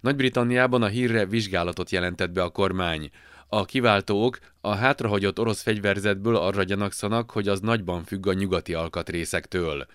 Nagy-Britanniában 0.00 0.82
a 0.82 0.86
hírre 0.86 1.26
vizsgálatot 1.26 1.90
jelentett 1.90 2.30
be 2.30 2.42
a 2.42 2.48
kormány. 2.48 3.10
A 3.52 3.64
kiváltók 3.64 4.38
a 4.60 4.74
hátrahagyott 4.74 5.38
orosz 5.38 5.62
fegyverzetből 5.62 6.36
arra 6.36 6.62
gyanakszanak, 6.62 7.30
hogy 7.30 7.48
az 7.48 7.60
nagyban 7.60 8.04
függ 8.04 8.26
a 8.26 8.32
nyugati 8.32 8.74
alkatrészektől. 8.74 9.86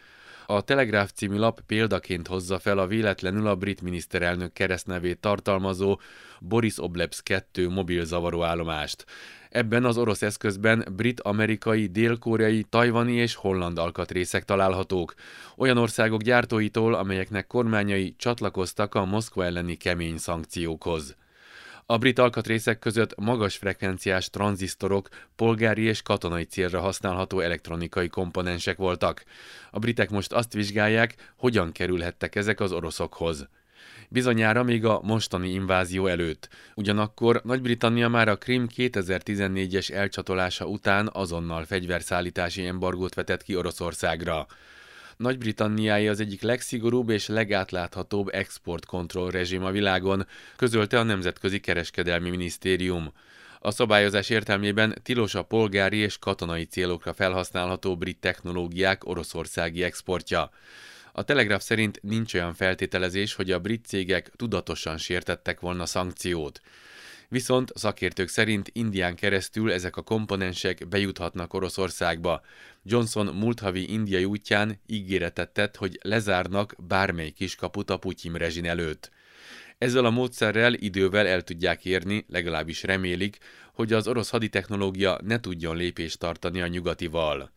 A 0.46 0.62
Telegráf 0.62 1.12
című 1.12 1.38
lap 1.38 1.62
példaként 1.62 2.28
hozza 2.28 2.60
fel 2.60 2.78
a 2.78 2.88
véletlenül 2.88 3.48
a 3.48 3.56
brit 3.56 3.82
miniszterelnök 3.82 4.54
keresztnevét 4.54 5.20
tartalmazó 5.20 6.00
Boris 6.40 6.80
Oblebs 6.80 7.22
2 7.24 7.70
mobil 7.70 8.06
zavaróállomást. 8.06 9.06
Ebben 9.50 9.86
az 9.86 9.98
orosz 9.98 10.22
eszközben 10.22 10.86
brit, 10.96 11.22
amerikai, 11.22 11.88
dél-koreai, 11.88 12.66
tajvani 12.70 13.14
és 13.14 13.36
holland 13.36 13.78
alkatrészek 13.78 14.46
találhatók. 14.46 15.14
Olyan 15.58 15.78
országok 15.78 16.22
gyártóitól, 16.22 16.94
amelyeknek 16.94 17.48
kormányai 17.48 18.16
csatlakoztak 18.18 18.96
a 18.96 19.06
Moszkva 19.06 19.46
elleni 19.46 19.76
kemény 19.76 20.18
szankciókhoz. 20.18 21.16
A 21.88 21.98
brit 21.98 22.20
alkatrészek 22.20 22.80
között 22.80 23.16
magas 23.16 23.58
frekvenciás 23.58 24.30
tranzisztorok, 24.30 25.10
polgári 25.36 25.84
és 25.84 26.02
katonai 26.02 26.44
célra 26.44 26.80
használható 26.80 27.40
elektronikai 27.40 28.08
komponensek 28.08 28.78
voltak. 28.78 29.24
A 29.72 29.80
britek 29.80 30.10
most 30.10 30.34
azt 30.34 30.54
vizsgálják, 30.54 31.34
hogyan 31.38 31.72
kerülhettek 31.72 32.36
ezek 32.36 32.60
az 32.60 32.72
oroszokhoz. 32.72 33.48
Bizonyára 34.10 34.64
még 34.64 34.86
a 34.86 35.00
mostani 35.04 35.50
invázió 35.50 36.08
előtt. 36.08 36.50
Ugyanakkor 36.76 37.42
Nagy-Britannia 37.44 38.08
már 38.08 38.28
a 38.28 38.38
Krim 38.38 38.68
2014-es 38.76 39.92
elcsatolása 39.92 40.66
után 40.66 41.10
azonnal 41.14 41.66
fegyverszállítási 41.66 42.66
embargót 42.66 43.14
vetett 43.14 43.44
ki 43.44 43.56
Oroszországra. 43.56 44.48
Nagy-Britanniája 45.18 46.12
az 46.12 46.20
egyik 46.20 46.42
legszigorúbb 46.42 47.10
és 47.10 47.28
legátláthatóbb 47.28 48.28
exportkontroll 48.34 49.32
rezsim 49.32 49.64
a 49.64 49.72
világon, 49.72 50.28
közölte 50.56 51.00
a 51.00 51.04
Nemzetközi 51.04 51.60
Kereskedelmi 51.60 52.30
Minisztérium. 52.30 53.14
A 53.60 53.72
szabályozás 53.72 54.30
értelmében 54.30 54.96
tilos 55.04 55.36
a 55.36 55.44
polgári 55.44 55.98
és 55.98 56.18
katonai 56.18 56.64
célokra 56.64 57.14
felhasználható 57.14 57.98
brit 57.98 58.20
technológiák 58.20 59.06
oroszországi 59.06 59.84
exportja. 59.84 60.52
A 61.12 61.24
Telegraf 61.24 61.64
szerint 61.64 62.00
nincs 62.02 62.34
olyan 62.34 62.54
feltételezés, 62.54 63.34
hogy 63.34 63.52
a 63.52 63.60
brit 63.60 63.86
cégek 63.86 64.32
tudatosan 64.36 64.98
sértettek 64.98 65.60
volna 65.60 65.86
szankciót. 65.86 66.62
Viszont 67.36 67.72
szakértők 67.76 68.28
szerint 68.28 68.70
Indián 68.74 69.16
keresztül 69.16 69.72
ezek 69.72 69.98
a 69.98 70.02
komponensek 70.02 70.88
bejuthatnak 70.88 71.54
Oroszországba. 71.54 72.42
Johnson 72.84 73.26
múlt 73.26 73.60
havi 73.60 73.92
indiai 73.92 74.26
útján 74.26 74.80
ígéretet 74.88 75.50
tett, 75.50 75.76
hogy 75.76 76.00
lezárnak 76.02 76.76
bármely 76.88 77.30
kiskaput 77.30 77.90
a 77.90 77.98
Putyin 77.98 78.34
rezsin 78.34 78.66
előtt. 78.66 79.12
Ezzel 79.78 80.06
a 80.06 80.10
módszerrel 80.10 80.74
idővel 80.74 81.28
el 81.28 81.42
tudják 81.42 81.86
érni, 81.86 82.26
legalábbis 82.30 82.84
remélik, 82.84 83.38
hogy 83.74 83.94
az 83.94 84.08
orosz 84.08 84.30
haditechnológia 84.30 85.20
ne 85.24 85.40
tudjon 85.40 85.76
lépést 85.76 86.20
tartani 86.20 86.62
a 86.62 86.68
nyugatival. 86.68 87.52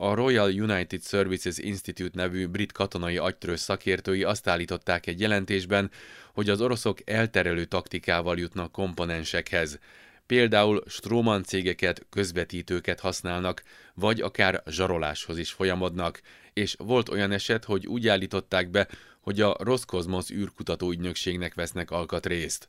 A 0.00 0.14
Royal 0.14 0.50
United 0.50 1.02
Services 1.04 1.58
Institute 1.58 2.12
nevű 2.14 2.46
brit 2.46 2.72
katonai 2.72 3.16
agytrős 3.16 3.60
szakértői 3.60 4.22
azt 4.22 4.48
állították 4.48 5.06
egy 5.06 5.20
jelentésben, 5.20 5.90
hogy 6.32 6.48
az 6.48 6.60
oroszok 6.60 7.10
elterelő 7.10 7.64
taktikával 7.64 8.38
jutnak 8.38 8.72
komponensekhez. 8.72 9.78
Például 10.26 10.82
Stroman 10.86 11.42
cégeket, 11.42 12.06
közvetítőket 12.10 13.00
használnak, 13.00 13.62
vagy 13.94 14.20
akár 14.20 14.62
zsaroláshoz 14.66 15.38
is 15.38 15.50
folyamodnak, 15.50 16.20
és 16.52 16.74
volt 16.78 17.08
olyan 17.08 17.32
eset, 17.32 17.64
hogy 17.64 17.86
úgy 17.86 18.08
állították 18.08 18.70
be, 18.70 18.88
hogy 19.20 19.40
a 19.40 19.56
Roszkozmosz 19.60 20.30
űrkutató 20.30 20.90
ügynökségnek 20.90 21.54
vesznek 21.54 21.90
alkatrészt. 21.90 22.68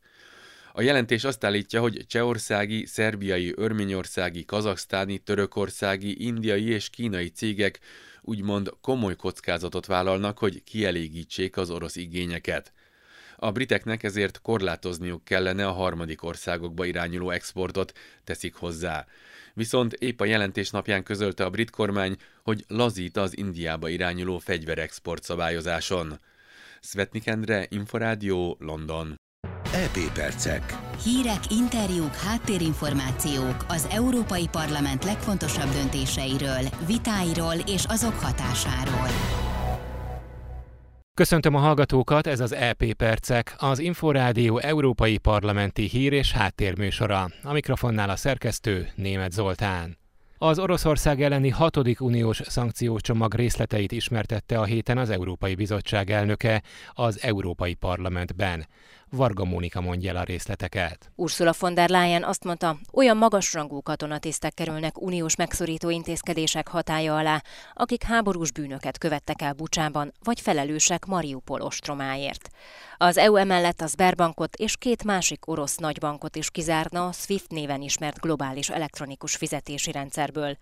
A 0.73 0.81
jelentés 0.81 1.23
azt 1.23 1.43
állítja, 1.43 1.81
hogy 1.81 2.05
csehországi, 2.07 2.85
szerbiai, 2.85 3.53
örményországi, 3.55 4.45
kazaksztáni, 4.45 5.17
törökországi, 5.17 6.25
indiai 6.25 6.69
és 6.69 6.89
kínai 6.89 7.29
cégek 7.29 7.79
úgymond 8.21 8.73
komoly 8.81 9.15
kockázatot 9.15 9.85
vállalnak, 9.85 10.38
hogy 10.38 10.63
kielégítsék 10.63 11.57
az 11.57 11.69
orosz 11.69 11.95
igényeket. 11.95 12.73
A 13.35 13.51
briteknek 13.51 14.03
ezért 14.03 14.41
korlátozniuk 14.41 15.23
kellene 15.23 15.67
a 15.67 15.71
harmadik 15.71 16.23
országokba 16.23 16.85
irányuló 16.85 17.29
exportot, 17.29 17.97
teszik 18.23 18.55
hozzá. 18.55 19.05
Viszont 19.53 19.93
épp 19.93 20.19
a 20.19 20.25
jelentés 20.25 20.69
napján 20.69 21.03
közölte 21.03 21.45
a 21.45 21.49
brit 21.49 21.69
kormány, 21.69 22.15
hogy 22.43 22.63
lazít 22.67 23.17
az 23.17 23.38
Indiába 23.38 23.89
irányuló 23.89 24.38
fegyverexport 24.38 25.23
szabályozáson. 25.23 26.19
Svetnik 26.81 27.27
Endre, 27.27 27.65
Inforádió, 27.69 28.57
London. 28.59 29.15
EP 29.73 30.13
percek. 30.13 30.77
Hírek, 31.03 31.39
interjúk, 31.49 32.15
háttérinformációk 32.15 33.65
az 33.67 33.88
Európai 33.91 34.47
Parlament 34.51 35.03
legfontosabb 35.03 35.71
döntéseiről, 35.71 36.61
vitáiról 36.88 37.53
és 37.65 37.85
azok 37.88 38.13
hatásáról. 38.13 39.07
Köszöntöm 41.13 41.55
a 41.55 41.59
hallgatókat, 41.59 42.27
ez 42.27 42.39
az 42.39 42.53
EP 42.53 42.93
Percek, 42.93 43.55
az 43.57 43.79
Inforádió 43.79 44.57
Európai 44.57 45.17
Parlamenti 45.17 45.88
Hír 45.88 46.13
és 46.13 46.31
Háttérműsora. 46.31 47.29
A 47.43 47.53
mikrofonnál 47.53 48.09
a 48.09 48.15
szerkesztő 48.15 48.89
Német 48.95 49.31
Zoltán. 49.31 49.97
Az 50.41 50.59
Oroszország 50.59 51.21
elleni 51.21 51.49
hatodik 51.49 52.01
uniós 52.01 52.41
szankciócsomag 52.45 53.33
részleteit 53.33 53.91
ismertette 53.91 54.59
a 54.59 54.63
héten 54.63 54.97
az 54.97 55.09
Európai 55.09 55.55
Bizottság 55.55 56.11
elnöke 56.11 56.61
az 56.93 57.21
Európai 57.21 57.73
Parlamentben. 57.73 58.67
Varga 59.11 59.45
Mónika 59.45 59.81
mondja 59.81 60.09
el 60.09 60.15
a 60.15 60.23
részleteket. 60.23 61.11
Ursula 61.15 61.53
von 61.59 61.73
der 61.73 61.89
Leyen 61.89 62.23
azt 62.23 62.43
mondta, 62.43 62.77
olyan 62.93 63.17
magasrangú 63.17 63.81
katonatisztek 63.81 64.53
kerülnek 64.53 65.01
uniós 65.01 65.35
megszorító 65.35 65.89
intézkedések 65.89 66.67
hatája 66.67 67.15
alá, 67.15 67.41
akik 67.73 68.03
háborús 68.03 68.51
bűnöket 68.51 68.97
követtek 68.97 69.41
el 69.41 69.53
Bucsában, 69.53 70.13
vagy 70.23 70.39
felelősek 70.41 71.05
Mariupol 71.05 71.61
ostromáért. 71.61 72.49
Az 73.01 73.17
EU 73.17 73.35
emellett 73.35 73.81
az 73.81 73.91
Sberbankot 73.91 74.55
és 74.55 74.77
két 74.77 75.03
másik 75.03 75.47
orosz 75.47 75.75
nagybankot 75.75 76.35
is 76.35 76.51
kizárna 76.51 77.07
a 77.07 77.11
SWIFT 77.11 77.51
néven 77.51 77.81
ismert 77.81 78.19
globális 78.19 78.69
elektronikus 78.69 79.35
fizetési 79.35 79.91
rendszerből. 79.91 80.57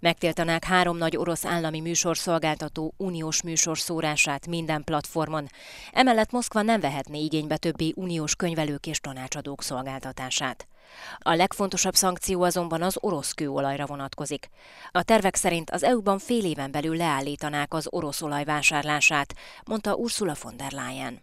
Megtiltanák 0.00 0.64
három 0.64 0.96
nagy 0.96 1.16
orosz 1.16 1.44
állami 1.44 1.80
műsorszolgáltató 1.80 2.94
uniós 2.96 3.42
műsorszórását 3.42 4.46
minden 4.46 4.84
platformon. 4.84 5.46
Emellett 5.92 6.30
Moszkva 6.30 6.62
nem 6.62 6.80
vehetné 6.80 7.20
igénybe 7.20 7.56
többi 7.56 7.92
uniós 7.96 8.34
könyvelők 8.34 8.86
és 8.86 9.00
tanácsadók 9.00 9.62
szolgáltatását. 9.62 10.69
A 11.18 11.34
legfontosabb 11.34 11.94
szankció 11.94 12.42
azonban 12.42 12.82
az 12.82 12.96
orosz 13.00 13.32
kőolajra 13.32 13.86
vonatkozik. 13.86 14.48
A 14.90 15.02
tervek 15.02 15.34
szerint 15.34 15.70
az 15.70 15.82
EU-ban 15.82 16.18
fél 16.18 16.44
éven 16.44 16.70
belül 16.70 16.96
leállítanák 16.96 17.74
az 17.74 17.86
orosz 17.90 18.22
olaj 18.22 18.44
vásárlását, 18.44 19.34
mondta 19.64 19.94
Ursula 19.94 20.34
von 20.42 20.56
der 20.56 20.72
Leyen. 20.72 21.20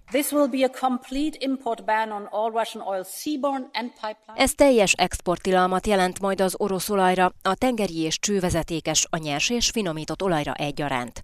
Ez 4.35 4.51
teljes 4.53 4.93
exporttilalmat 4.93 5.87
jelent 5.87 6.19
majd 6.19 6.41
az 6.41 6.55
orosz 6.57 6.89
olajra, 6.89 7.33
a 7.41 7.55
tengeri 7.55 7.97
és 7.97 8.19
csővezetékes, 8.19 9.07
a 9.09 9.17
nyers 9.17 9.49
és 9.49 9.69
finomított 9.69 10.23
olajra 10.23 10.53
egyaránt. 10.53 11.21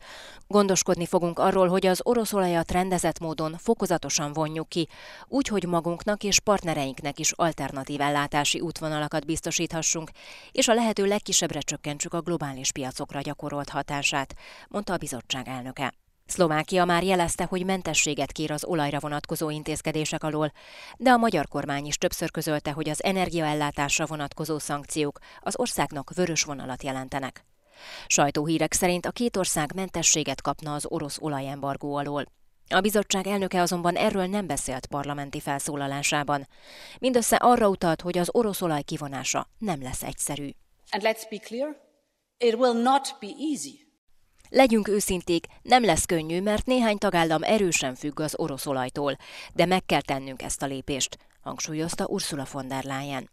Gondoskodni 0.48 1.06
fogunk 1.06 1.40
arról, 1.40 1.68
hogy 1.68 1.86
az 1.86 2.00
orosz 2.04 2.34
olajat 2.34 2.72
rendezett 2.72 3.20
módon 3.20 3.56
fokozatosan 3.58 4.34
vonjuk 4.34 4.70
ki, 4.70 4.88
úgy, 5.28 5.48
hogy 5.48 5.68
magunknak 5.68 6.24
és 6.24 6.40
partnereinknek 6.40 7.20
is 7.20 7.32
alternatív 7.32 8.02
ellátási 8.24 8.60
útvonalakat 8.60 9.26
biztosíthassunk, 9.26 10.12
és 10.52 10.68
a 10.68 10.74
lehető 10.74 11.06
legkisebbre 11.06 11.60
csökkentsük 11.60 12.14
a 12.14 12.22
globális 12.22 12.72
piacokra 12.72 13.22
gyakorolt 13.22 13.70
hatását, 13.70 14.36
mondta 14.68 14.94
a 14.94 14.98
bizottság 14.98 15.48
elnöke. 15.48 15.94
Szlovákia 16.26 16.86
már 16.86 17.04
jelezte, 17.04 17.44
hogy 17.44 17.66
mentességet 17.66 18.32
kér 18.32 18.52
az 18.52 18.66
olajra 18.66 19.00
vonatkozó 19.00 19.50
intézkedések 19.50 20.24
alól, 20.24 20.52
de 20.98 21.10
a 21.12 21.18
magyar 21.18 21.48
kormány 21.48 21.86
is 21.86 21.98
többször 21.98 22.32
közölte, 22.32 22.72
hogy 22.72 22.90
az 22.90 23.04
energiaellátásra 23.04 24.06
vonatkozó 24.06 24.60
szankciók 24.60 25.20
az 25.40 25.60
országnak 25.60 26.12
vörös 26.16 26.44
vonalat 26.44 26.84
jelentenek. 26.84 27.46
Sajtóhírek 28.08 28.74
szerint 28.74 29.06
a 29.06 29.12
két 29.12 29.38
ország 29.38 29.74
mentességet 29.76 30.42
kapna 30.42 30.74
az 30.74 30.86
orosz 30.86 31.18
olajembargó 31.22 31.96
alól. 31.96 32.26
A 32.70 32.80
bizottság 32.80 33.28
elnöke 33.28 33.62
azonban 33.62 33.96
erről 33.96 34.26
nem 34.26 34.48
beszélt 34.48 34.86
parlamenti 34.86 35.40
felszólalásában. 35.40 36.48
Mindössze 37.00 37.36
arra 37.36 37.68
utalt, 37.68 38.02
hogy 38.02 38.18
az 38.18 38.30
orosz 38.32 38.62
olaj 38.62 38.82
kivonása 38.82 39.48
nem 39.58 39.82
lesz 39.82 40.04
egyszerű. 40.04 40.50
And 40.92 41.04
let's 41.04 41.24
be 41.30 41.38
clear, 41.38 41.78
it 42.38 42.54
will 42.54 42.82
not 42.82 43.16
be 43.20 43.28
easy. 43.52 43.84
Legyünk 44.50 44.88
őszinték, 44.88 45.46
nem 45.62 45.84
lesz 45.84 46.06
könnyű, 46.06 46.42
mert 46.42 46.66
néhány 46.66 46.98
tagállam 46.98 47.44
erősen 47.44 47.96
függ 47.96 48.20
az 48.20 48.34
orosz 48.38 48.66
olajtól, 48.66 49.18
de 49.54 49.66
meg 49.66 49.86
kell 49.86 50.02
tennünk 50.02 50.42
ezt 50.42 50.62
a 50.62 50.66
lépést, 50.66 51.18
hangsúlyozta 51.42 52.06
Ursula 52.06 52.46
von 52.52 52.68
der 52.68 52.84
Leyen. 52.84 53.30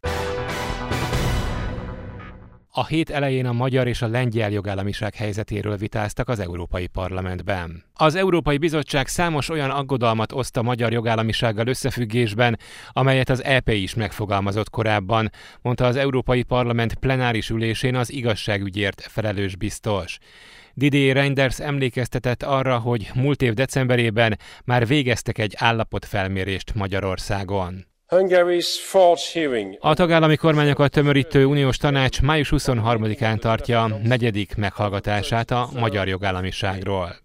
A 2.72 2.86
hét 2.86 3.10
elején 3.10 3.46
a 3.46 3.52
magyar 3.52 3.86
és 3.86 4.02
a 4.02 4.06
lengyel 4.06 4.50
jogállamiság 4.50 5.14
helyzetéről 5.14 5.76
vitáztak 5.76 6.28
az 6.28 6.38
Európai 6.38 6.86
Parlamentben. 6.86 7.84
Az 7.94 8.14
Európai 8.14 8.58
Bizottság 8.58 9.06
számos 9.06 9.48
olyan 9.48 9.70
aggodalmat 9.70 10.32
oszt 10.32 10.56
a 10.56 10.62
magyar 10.62 10.92
jogállamisággal 10.92 11.66
összefüggésben, 11.66 12.58
amelyet 12.88 13.28
az 13.28 13.44
EP 13.44 13.68
is 13.68 13.94
megfogalmazott 13.94 14.70
korábban, 14.70 15.30
mondta 15.62 15.86
az 15.86 15.96
Európai 15.96 16.42
Parlament 16.42 16.94
plenáris 16.94 17.50
ülésén 17.50 17.94
az 17.94 18.12
igazságügyért 18.12 19.00
felelős 19.00 19.56
biztos. 19.56 20.18
Didier 20.74 21.16
Reinders 21.16 21.60
emlékeztetett 21.60 22.42
arra, 22.42 22.78
hogy 22.78 23.10
múlt 23.14 23.42
év 23.42 23.54
decemberében 23.54 24.38
már 24.64 24.86
végeztek 24.86 25.38
egy 25.38 25.54
állapotfelmérést 25.56 26.74
Magyarországon. 26.74 27.89
A 29.78 29.94
tagállami 29.94 30.36
kormányokat 30.36 30.90
tömörítő 30.90 31.44
uniós 31.44 31.76
tanács 31.76 32.20
május 32.20 32.52
23-án 32.56 33.38
tartja 33.38 33.98
negyedik 34.02 34.56
meghallgatását 34.56 35.50
a 35.50 35.68
magyar 35.78 36.08
jogállamiságról. 36.08 37.16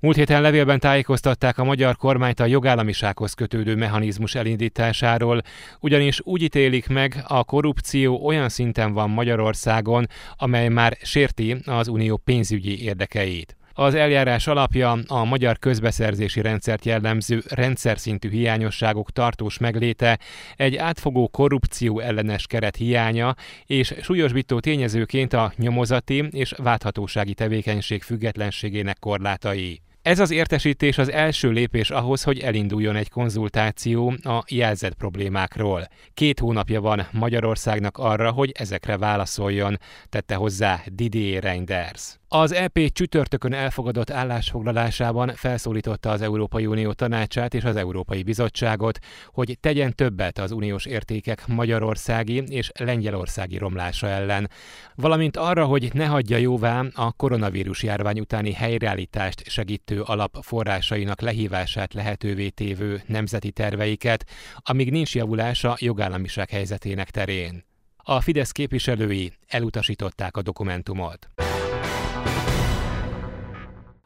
Múlt 0.00 0.16
héten 0.16 0.42
levélben 0.42 0.80
tájékoztatták 0.80 1.58
a 1.58 1.64
magyar 1.64 1.96
kormányt 1.96 2.40
a 2.40 2.46
jogállamisághoz 2.46 3.32
kötődő 3.32 3.76
mechanizmus 3.76 4.34
elindításáról, 4.34 5.42
ugyanis 5.80 6.20
úgy 6.22 6.42
ítélik 6.42 6.88
meg, 6.88 7.24
a 7.26 7.44
korrupció 7.44 8.26
olyan 8.26 8.48
szinten 8.48 8.92
van 8.92 9.10
Magyarországon, 9.10 10.06
amely 10.36 10.68
már 10.68 10.96
sérti 11.02 11.56
az 11.64 11.88
unió 11.88 12.16
pénzügyi 12.16 12.82
érdekeit. 12.84 13.56
Az 13.74 13.94
eljárás 13.94 14.46
alapja 14.46 14.98
a 15.06 15.24
magyar 15.24 15.58
közbeszerzési 15.58 16.40
rendszert 16.40 16.84
jellemző 16.84 17.42
rendszer 17.48 17.98
szintű 17.98 18.30
hiányosságok 18.30 19.10
tartós 19.10 19.58
megléte, 19.58 20.18
egy 20.56 20.76
átfogó 20.76 21.28
korrupció 21.28 22.00
ellenes 22.00 22.46
keret 22.46 22.76
hiánya 22.76 23.34
és 23.66 23.94
súlyosbító 24.02 24.60
tényezőként 24.60 25.32
a 25.32 25.52
nyomozati 25.56 26.28
és 26.30 26.54
válthatósági 26.56 27.34
tevékenység 27.34 28.02
függetlenségének 28.02 28.98
korlátai. 28.98 29.80
Ez 30.02 30.18
az 30.18 30.30
értesítés 30.30 30.98
az 30.98 31.10
első 31.10 31.50
lépés 31.50 31.90
ahhoz, 31.90 32.22
hogy 32.22 32.38
elinduljon 32.38 32.96
egy 32.96 33.10
konzultáció 33.10 34.14
a 34.22 34.44
jelzett 34.48 34.94
problémákról. 34.94 35.88
Két 36.14 36.40
hónapja 36.40 36.80
van 36.80 37.06
Magyarországnak 37.12 37.98
arra, 37.98 38.30
hogy 38.30 38.52
ezekre 38.54 38.96
válaszoljon, 38.96 39.78
tette 40.08 40.34
hozzá 40.34 40.82
Didier 40.92 41.42
Reinders. 41.42 42.21
Az 42.34 42.52
EP 42.52 42.78
csütörtökön 42.92 43.52
elfogadott 43.52 44.10
állásfoglalásában 44.10 45.32
felszólította 45.34 46.10
az 46.10 46.22
Európai 46.22 46.66
Unió 46.66 46.92
tanácsát 46.92 47.54
és 47.54 47.64
az 47.64 47.76
Európai 47.76 48.22
Bizottságot, 48.22 48.98
hogy 49.26 49.56
tegyen 49.60 49.94
többet 49.94 50.38
az 50.38 50.50
uniós 50.50 50.86
értékek 50.86 51.46
magyarországi 51.46 52.42
és 52.46 52.70
lengyelországi 52.78 53.58
romlása 53.58 54.06
ellen, 54.06 54.50
valamint 54.94 55.36
arra, 55.36 55.64
hogy 55.64 55.90
ne 55.92 56.06
hagyja 56.06 56.36
jóvá 56.36 56.84
a 56.94 57.12
koronavírus 57.12 57.82
járvány 57.82 58.20
utáni 58.20 58.52
helyreállítást 58.52 59.48
segítő 59.48 60.00
alap 60.00 60.36
forrásainak 60.42 61.20
lehívását 61.20 61.94
lehetővé 61.94 62.48
tévő 62.48 63.02
nemzeti 63.06 63.50
terveiket, 63.50 64.24
amíg 64.56 64.90
nincs 64.90 65.14
javulása 65.14 65.76
jogállamiság 65.78 66.50
helyzetének 66.50 67.10
terén. 67.10 67.64
A 67.96 68.20
Fidesz 68.20 68.50
képviselői 68.50 69.32
elutasították 69.48 70.36
a 70.36 70.42
dokumentumot. 70.42 71.28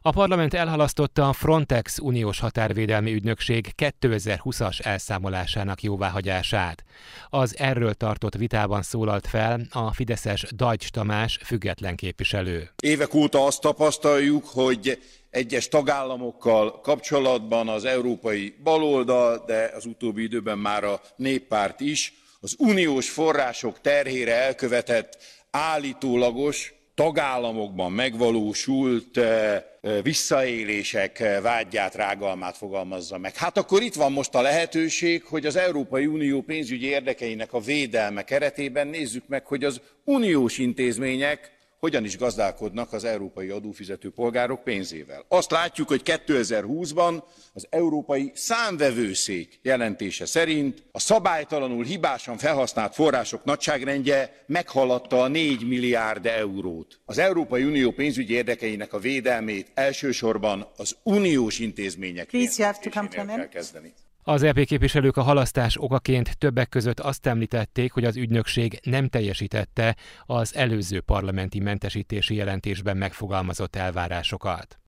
A 0.07 0.11
parlament 0.11 0.53
elhalasztotta 0.53 1.29
a 1.29 1.33
Frontex 1.33 1.99
uniós 1.99 2.39
határvédelmi 2.39 3.13
ügynökség 3.13 3.73
2020-as 3.77 4.85
elszámolásának 4.85 5.81
jóváhagyását. 5.81 6.83
Az 7.29 7.57
erről 7.57 7.93
tartott 7.93 8.35
vitában 8.35 8.81
szólalt 8.81 9.27
fel 9.27 9.61
a 9.71 9.93
Fideszes 9.93 10.45
Dajcs 10.55 10.89
Tamás 10.89 11.39
független 11.43 11.95
képviselő. 11.95 12.69
Évek 12.83 13.13
óta 13.13 13.45
azt 13.45 13.61
tapasztaljuk, 13.61 14.45
hogy 14.45 15.01
egyes 15.29 15.67
tagállamokkal 15.67 16.81
kapcsolatban 16.81 17.67
az 17.67 17.85
európai 17.85 18.55
baloldal, 18.63 19.43
de 19.45 19.71
az 19.75 19.85
utóbbi 19.85 20.23
időben 20.23 20.57
már 20.57 20.83
a 20.83 21.01
néppárt 21.15 21.79
is 21.79 22.13
az 22.39 22.55
uniós 22.57 23.09
források 23.09 23.81
terhére 23.81 24.35
elkövetett 24.35 25.17
állítólagos 25.51 26.76
tagállamokban 26.97 27.91
megvalósult 27.91 29.17
eh, 29.17 29.63
eh, 29.81 30.01
visszaélések 30.03 31.19
eh, 31.19 31.41
vádját, 31.41 31.95
rágalmát 31.95 32.57
fogalmazza 32.57 33.17
meg. 33.17 33.35
Hát 33.35 33.57
akkor 33.57 33.81
itt 33.81 33.93
van 33.93 34.11
most 34.11 34.35
a 34.35 34.41
lehetőség, 34.41 35.23
hogy 35.23 35.45
az 35.45 35.55
Európai 35.55 36.05
Unió 36.05 36.41
pénzügyi 36.41 36.85
érdekeinek 36.85 37.53
a 37.53 37.59
védelme 37.59 38.23
keretében 38.23 38.87
nézzük 38.87 39.27
meg, 39.27 39.45
hogy 39.45 39.63
az 39.63 39.81
uniós 40.03 40.57
intézmények 40.57 41.56
hogyan 41.79 42.03
is 42.03 42.17
gazdálkodnak 42.17 42.93
az 42.93 43.03
európai 43.03 43.49
adófizető 43.49 44.09
polgárok 44.09 44.63
pénzével. 44.63 45.25
Azt 45.27 45.51
látjuk, 45.51 45.87
hogy 45.87 46.01
2020-ban 46.05 47.23
az 47.53 47.67
Európai 47.69 48.31
Számvevőszék 48.35 49.59
jelentése 49.61 50.25
szerint 50.25 50.83
a 50.91 50.99
szabálytalanul 50.99 51.83
hibásan 51.83 52.37
felhasznált 52.37 52.93
források 52.93 53.43
nagyságrendje 53.43 54.43
meghaladta 54.47 55.21
a 55.21 55.27
4 55.27 55.67
milliárd 55.67 56.25
eurót. 56.25 56.99
Az 57.05 57.17
Európai 57.17 57.63
Unió 57.63 57.91
pénzügyi 57.91 58.33
érdekeinek 58.33 58.93
a 58.93 58.99
védelmét 58.99 59.71
elsősorban 59.73 60.67
az 60.77 60.95
uniós 61.03 61.59
intézmények 61.59 62.27
kell 62.27 63.47
kezdeni. 63.47 63.93
Az 64.29 64.43
EP 64.43 64.65
képviselők 64.65 65.17
a 65.17 65.21
halasztás 65.21 65.77
okaként 65.79 66.37
többek 66.37 66.69
között 66.69 66.99
azt 66.99 67.25
említették, 67.25 67.91
hogy 67.91 68.05
az 68.05 68.15
ügynökség 68.17 68.79
nem 68.83 69.07
teljesítette 69.07 69.95
az 70.25 70.55
előző 70.55 71.01
parlamenti 71.01 71.59
mentesítési 71.59 72.35
jelentésben 72.35 72.97
megfogalmazott 72.97 73.75
elvárásokat. 73.75 74.79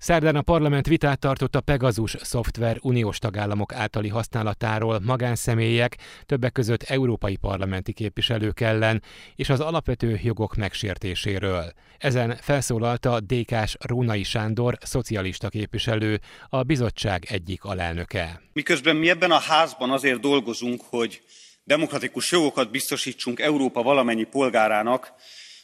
Szerdán 0.00 0.36
a 0.36 0.42
parlament 0.42 0.86
vitát 0.86 1.18
tartott 1.18 1.54
a 1.54 1.60
Pegasus 1.60 2.16
szoftver 2.20 2.78
uniós 2.80 3.18
tagállamok 3.18 3.72
általi 3.72 4.08
használatáról 4.08 5.00
magánszemélyek, 5.00 5.96
többek 6.26 6.52
között 6.52 6.82
európai 6.82 7.36
parlamenti 7.36 7.92
képviselők 7.92 8.60
ellen, 8.60 9.02
és 9.34 9.48
az 9.48 9.60
alapvető 9.60 10.20
jogok 10.22 10.54
megsértéséről. 10.54 11.72
Ezen 11.98 12.36
felszólalta 12.40 13.20
DK-s 13.20 13.76
Rónai 13.80 14.22
Sándor, 14.22 14.78
szocialista 14.80 15.48
képviselő, 15.48 16.20
a 16.48 16.62
bizottság 16.62 17.24
egyik 17.28 17.64
alelnöke. 17.64 18.42
Miközben 18.52 18.96
mi 18.96 19.08
ebben 19.08 19.30
a 19.30 19.38
házban 19.38 19.90
azért 19.90 20.20
dolgozunk, 20.20 20.80
hogy 20.88 21.20
demokratikus 21.64 22.32
jogokat 22.32 22.70
biztosítsunk 22.70 23.40
Európa 23.40 23.82
valamennyi 23.82 24.24
polgárának, 24.24 25.12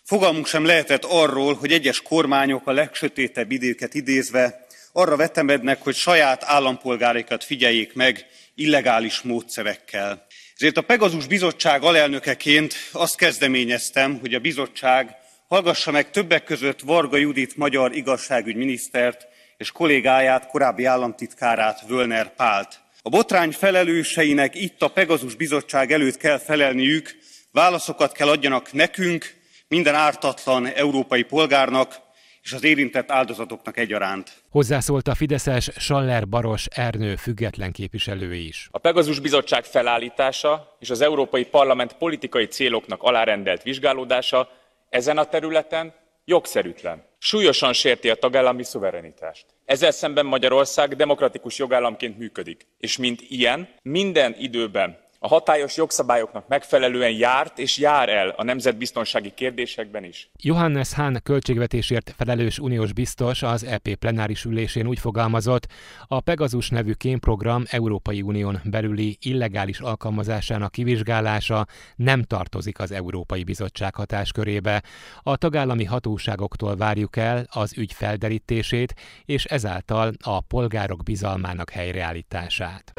Fogalmunk 0.06 0.46
sem 0.46 0.64
lehetett 0.64 1.04
arról, 1.04 1.54
hogy 1.54 1.72
egyes 1.72 2.02
kormányok 2.02 2.66
a 2.66 2.72
legsötétebb 2.72 3.50
időket 3.50 3.94
idézve 3.94 4.66
arra 4.92 5.16
vetemednek, 5.16 5.82
hogy 5.82 5.94
saját 5.94 6.42
állampolgáraikat 6.44 7.44
figyeljék 7.44 7.94
meg 7.94 8.26
illegális 8.54 9.20
módszerekkel. 9.20 10.26
Ezért 10.56 10.76
a 10.76 10.82
Pegazus 10.82 11.26
Bizottság 11.26 11.82
alelnökeként 11.82 12.74
azt 12.92 13.16
kezdeményeztem, 13.16 14.18
hogy 14.20 14.34
a 14.34 14.38
bizottság 14.38 15.16
hallgassa 15.48 15.90
meg 15.90 16.10
többek 16.10 16.44
között 16.44 16.80
Varga 16.80 17.16
Judit 17.16 17.56
magyar 17.56 17.96
igazságügyminisztert 17.96 19.26
és 19.56 19.72
kollégáját, 19.72 20.46
korábbi 20.46 20.84
államtitkárát, 20.84 21.86
Völner 21.86 22.34
Pált. 22.34 22.80
A 23.02 23.08
botrány 23.08 23.52
felelőseinek 23.52 24.54
itt 24.54 24.82
a 24.82 24.88
Pegazus 24.88 25.34
Bizottság 25.34 25.92
előtt 25.92 26.16
kell 26.16 26.38
felelniük, 26.38 27.16
válaszokat 27.52 28.12
kell 28.12 28.28
adjanak 28.28 28.72
nekünk, 28.72 29.35
minden 29.68 29.94
ártatlan 29.94 30.66
európai 30.66 31.22
polgárnak 31.22 32.04
és 32.42 32.52
az 32.52 32.64
érintett 32.64 33.10
áldozatoknak 33.10 33.76
egyaránt. 33.76 34.32
Hozzászólt 34.50 35.08
a 35.08 35.14
Fideszes 35.14 35.70
Saller 35.76 36.28
Baros 36.28 36.66
Ernő 36.66 37.16
független 37.16 37.72
képviselő 37.72 38.34
is. 38.34 38.68
A 38.70 38.78
Pegazus 38.78 39.20
Bizottság 39.20 39.64
felállítása 39.64 40.76
és 40.78 40.90
az 40.90 41.00
Európai 41.00 41.44
Parlament 41.44 41.92
politikai 41.92 42.46
céloknak 42.46 43.02
alárendelt 43.02 43.62
vizsgálódása 43.62 44.48
ezen 44.88 45.18
a 45.18 45.24
területen 45.24 45.94
jogszerűtlen. 46.24 47.04
Súlyosan 47.18 47.72
sérti 47.72 48.10
a 48.10 48.14
tagállami 48.14 48.64
szuverenitást. 48.64 49.46
Ezzel 49.64 49.90
szemben 49.90 50.26
Magyarország 50.26 50.96
demokratikus 50.96 51.58
jogállamként 51.58 52.18
működik, 52.18 52.66
és 52.78 52.96
mint 52.96 53.20
ilyen 53.28 53.68
minden 53.82 54.34
időben 54.38 54.98
a 55.26 55.28
hatályos 55.28 55.76
jogszabályoknak 55.76 56.48
megfelelően 56.48 57.10
járt 57.10 57.58
és 57.58 57.78
jár 57.78 58.08
el 58.08 58.28
a 58.28 58.44
nemzetbiztonsági 58.44 59.32
kérdésekben 59.34 60.04
is. 60.04 60.30
Johannes 60.40 60.94
Hahn 60.94 61.16
költségvetésért 61.22 62.14
felelős 62.16 62.58
uniós 62.58 62.92
biztos 62.92 63.42
az 63.42 63.64
EP 63.64 63.94
plenáris 63.94 64.44
ülésén 64.44 64.86
úgy 64.86 64.98
fogalmazott, 64.98 65.66
a 66.06 66.20
Pegasus 66.20 66.70
nevű 66.70 66.92
kémprogram 66.92 67.62
Európai 67.68 68.22
Unión 68.22 68.60
belüli 68.64 69.16
illegális 69.20 69.80
alkalmazásának 69.80 70.72
kivizsgálása 70.72 71.66
nem 71.96 72.22
tartozik 72.22 72.78
az 72.78 72.92
Európai 72.92 73.44
Bizottság 73.44 73.94
hatáskörébe. 73.94 74.82
A 75.22 75.36
tagállami 75.36 75.84
hatóságoktól 75.84 76.76
várjuk 76.76 77.16
el 77.16 77.46
az 77.50 77.78
ügy 77.78 77.92
felderítését, 77.92 78.94
és 79.24 79.44
ezáltal 79.44 80.12
a 80.20 80.40
polgárok 80.40 81.02
bizalmának 81.02 81.70
helyreállítását. 81.70 82.92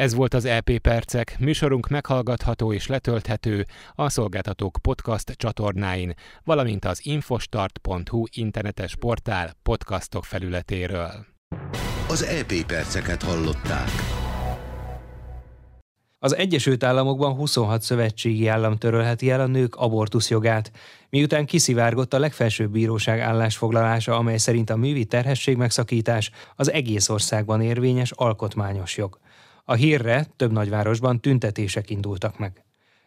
Ez 0.00 0.14
volt 0.14 0.34
az 0.34 0.44
EP 0.44 0.78
Percek, 0.78 1.36
műsorunk 1.38 1.88
meghallgatható 1.88 2.72
és 2.72 2.86
letölthető 2.86 3.66
a 3.94 4.08
Szolgáltatók 4.08 4.78
podcast 4.82 5.30
csatornáin, 5.30 6.14
valamint 6.44 6.84
az 6.84 7.00
infostart.hu 7.02 8.24
internetes 8.30 8.96
portál 8.96 9.52
podcastok 9.62 10.24
felületéről. 10.24 11.26
Az 12.08 12.22
EP 12.22 12.52
Perceket 12.66 13.22
hallották. 13.22 13.88
Az 16.18 16.36
Egyesült 16.36 16.84
Államokban 16.84 17.34
26 17.34 17.82
szövetségi 17.82 18.46
állam 18.46 18.76
törölheti 18.76 19.30
el 19.30 19.40
a 19.40 19.46
nők 19.46 19.74
abortuszjogát, 19.74 20.72
miután 21.10 21.46
kiszivárgott 21.46 22.14
a 22.14 22.18
legfelsőbb 22.18 22.70
bíróság 22.70 23.20
állásfoglalása, 23.20 24.16
amely 24.16 24.38
szerint 24.38 24.70
a 24.70 24.76
művi 24.76 25.04
terhesség 25.04 25.56
megszakítás 25.56 26.30
az 26.56 26.70
egész 26.70 27.08
országban 27.08 27.60
érvényes 27.60 28.10
alkotmányos 28.10 28.96
jog. 28.96 29.18
A 29.64 29.74
hírre 29.74 30.26
több 30.36 30.52
nagyvárosban 30.52 31.20
tüntetések 31.20 31.90
indultak 31.90 32.38
meg. 32.38 32.64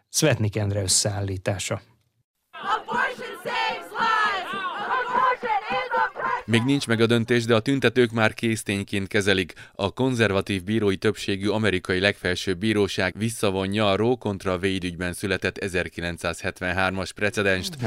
Svetnik 0.09 0.55
Endre 0.55 0.81
összeállítása. 0.81 1.81
Még 6.53 6.63
nincs 6.63 6.87
meg 6.87 7.01
a 7.01 7.05
döntés, 7.05 7.45
de 7.45 7.55
a 7.55 7.59
tüntetők 7.59 8.11
már 8.11 8.33
késztényként 8.33 9.07
kezelik. 9.07 9.53
A 9.75 9.93
konzervatív 9.93 10.63
bírói 10.63 10.97
többségű 10.97 11.47
amerikai 11.47 11.99
legfelsőbb 11.99 12.57
bíróság 12.57 13.13
visszavonja 13.17 13.89
a 13.89 13.95
Roe 13.95 14.15
kontra 14.19 14.51
Wade 14.51 14.87
ügyben 14.87 15.13
született 15.13 15.57
1973-as 15.61 17.09
precedenst, 17.15 17.77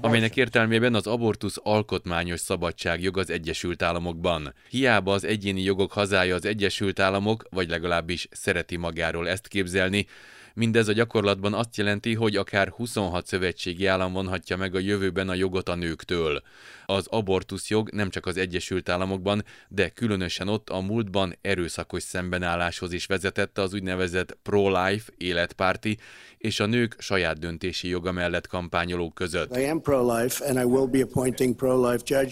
amelynek 0.00 0.36
értelmében 0.36 0.94
az 0.94 1.06
abortusz 1.06 1.56
alkotmányos 1.62 2.40
szabadságjog 2.40 3.18
az 3.18 3.30
Egyesült 3.30 3.82
Államokban. 3.82 4.54
Hiába 4.68 5.12
az 5.12 5.24
egyéni 5.24 5.62
jogok 5.62 5.92
hazája 5.92 6.34
az 6.34 6.44
Egyesült 6.44 7.00
Államok, 7.00 7.46
vagy 7.50 7.68
legalábbis 7.68 8.28
szereti 8.30 8.76
magáról 8.76 9.28
ezt 9.28 9.48
képzelni, 9.48 10.06
Mindez 10.54 10.88
a 10.88 10.92
gyakorlatban 10.92 11.54
azt 11.54 11.76
jelenti, 11.76 12.14
hogy 12.14 12.36
akár 12.36 12.68
26 12.68 13.26
szövetségi 13.26 13.86
állam 13.86 14.12
vonhatja 14.12 14.56
meg 14.56 14.74
a 14.74 14.78
jövőben 14.78 15.28
a 15.28 15.34
jogot 15.34 15.68
a 15.68 15.74
nőktől. 15.74 16.42
Az 16.86 17.06
abortuszjog 17.06 17.90
nem 17.90 18.10
csak 18.10 18.26
az 18.26 18.36
Egyesült 18.36 18.88
Államokban, 18.88 19.44
de 19.68 19.88
különösen 19.88 20.48
ott 20.48 20.70
a 20.70 20.80
múltban 20.80 21.36
erőszakos 21.40 22.02
szembenálláshoz 22.02 22.92
is 22.92 23.06
vezetett 23.06 23.58
az 23.58 23.74
úgynevezett 23.74 24.36
pro-life 24.42 25.12
életpárti 25.16 25.98
és 26.42 26.60
a 26.60 26.66
nők 26.66 26.94
saját 26.98 27.38
döntési 27.38 27.88
joga 27.88 28.12
mellett 28.12 28.46
kampányolók 28.46 29.14
között. 29.14 29.56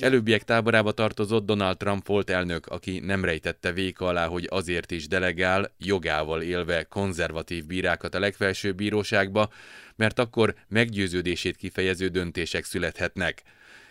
Előbbiek 0.02 0.42
táborába 0.42 0.92
tartozott 0.92 1.46
Donald 1.46 1.76
Trump 1.76 2.06
volt 2.06 2.30
elnök, 2.30 2.66
aki 2.66 2.98
nem 2.98 3.24
rejtette 3.24 3.72
véka 3.72 4.06
alá, 4.06 4.26
hogy 4.26 4.46
azért 4.50 4.90
is 4.90 5.08
delegál, 5.08 5.70
jogával 5.78 6.42
élve 6.42 6.82
konzervatív 6.82 7.66
bírákat 7.66 8.14
a 8.14 8.18
legfelsőbb 8.18 8.76
bíróságba, 8.76 9.48
mert 9.96 10.18
akkor 10.18 10.54
meggyőződését 10.68 11.56
kifejező 11.56 12.08
döntések 12.08 12.64
születhetnek. 12.64 13.42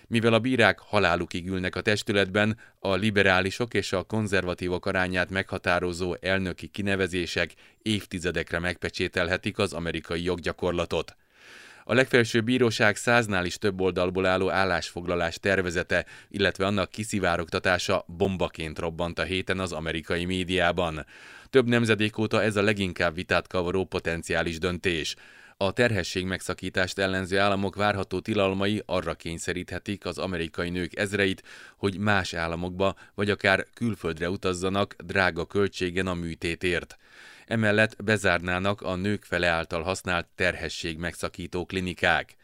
Mivel 0.10 0.34
a 0.34 0.40
bírák 0.40 0.80
halálukig 0.80 1.48
ülnek 1.48 1.76
a 1.76 1.82
testületben, 1.82 2.58
a 2.80 2.96
liberálisok 2.96 3.74
és 3.74 3.94
a 3.94 4.04
konzervatívok 4.04 4.86
arányát 4.86 5.30
meghatározó 5.30 6.16
elnöki 6.22 6.68
kinevezések 6.68 7.54
évtizedekre 7.82 8.60
megpecsételhetik 8.60 9.58
az 9.58 9.74
amerikai 9.74 10.24
joggyakorlatot. 10.24 11.16
A 11.84 11.94
legfelsőbb 11.94 12.44
bíróság 12.44 12.96
száznál 12.96 13.46
is 13.46 13.58
több 13.58 13.82
oldalból 13.82 14.26
álló 14.26 14.50
állásfoglalás 14.50 15.40
tervezete, 15.40 16.06
illetve 16.30 16.66
annak 16.66 16.92
kiszivárogtatása 16.92 18.06
bombaként 18.08 18.80
robbant 18.80 19.20
a 19.20 19.24
héten 19.24 19.60
az 19.60 19.72
amerikai 19.72 20.26
médiában. 20.26 21.06
Több 21.50 21.68
nemzedék 21.68 22.18
óta 22.18 22.44
ez 22.44 22.56
a 22.56 22.62
leginkább 22.62 23.16
vitát 23.16 23.48
kavaró 23.48 23.86
potenciális 23.86 24.60
döntés. 24.60 25.16
A 25.62 25.72
terhesség 25.72 26.26
megszakítást 26.26 26.98
ellenző 26.98 27.40
államok 27.40 27.76
várható 27.76 28.20
tilalmai 28.20 28.84
arra 28.86 29.14
kényszeríthetik 29.14 30.06
az 30.06 30.18
amerikai 30.18 30.70
nők 30.70 30.98
ezreit, 30.98 31.44
hogy 31.78 31.98
más 31.98 32.34
államokba 32.34 32.96
vagy 33.16 33.30
akár 33.30 33.66
külföldre 33.74 34.30
utazzanak 34.30 34.96
drága 35.04 35.46
költségen 35.46 36.08
a 36.08 36.14
műtétért. 36.14 36.98
Emellett 37.46 38.04
bezárnának 38.04 38.82
a 38.82 38.96
nők 38.96 39.24
fele 39.24 39.48
által 39.48 39.82
használt 39.82 40.28
terhesség 40.36 40.98
megszakító 40.98 41.66
klinikák. 41.66 42.36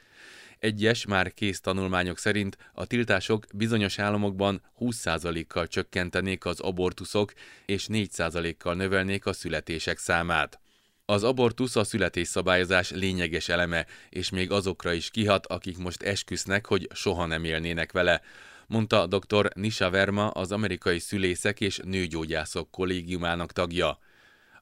Egyes, 0.59 1.05
már 1.05 1.33
kész 1.33 1.59
tanulmányok 1.59 2.17
szerint 2.17 2.57
a 2.73 2.85
tiltások 2.85 3.45
bizonyos 3.53 3.99
államokban 3.99 4.61
20%-kal 4.79 5.67
csökkentenék 5.67 6.45
az 6.45 6.59
abortuszok 6.59 7.33
és 7.65 7.87
4%-kal 7.89 8.75
növelnék 8.75 9.25
a 9.25 9.33
születések 9.33 9.97
számát. 9.97 10.59
Az 11.07 11.23
abortusz 11.23 11.75
a 11.75 11.83
születésszabályozás 11.83 12.91
lényeges 12.91 13.49
eleme, 13.49 13.85
és 14.09 14.29
még 14.29 14.51
azokra 14.51 14.93
is 14.93 15.09
kihat, 15.09 15.45
akik 15.45 15.77
most 15.77 16.01
esküsznek, 16.01 16.65
hogy 16.65 16.87
soha 16.93 17.25
nem 17.25 17.43
élnének 17.43 17.91
vele, 17.91 18.21
mondta 18.67 19.07
dr. 19.07 19.51
Nisha 19.55 19.89
Verma, 19.89 20.27
az 20.27 20.51
amerikai 20.51 20.99
szülészek 20.99 21.61
és 21.61 21.79
nőgyógyászok 21.83 22.71
kollégiumának 22.71 23.51
tagja. 23.51 23.99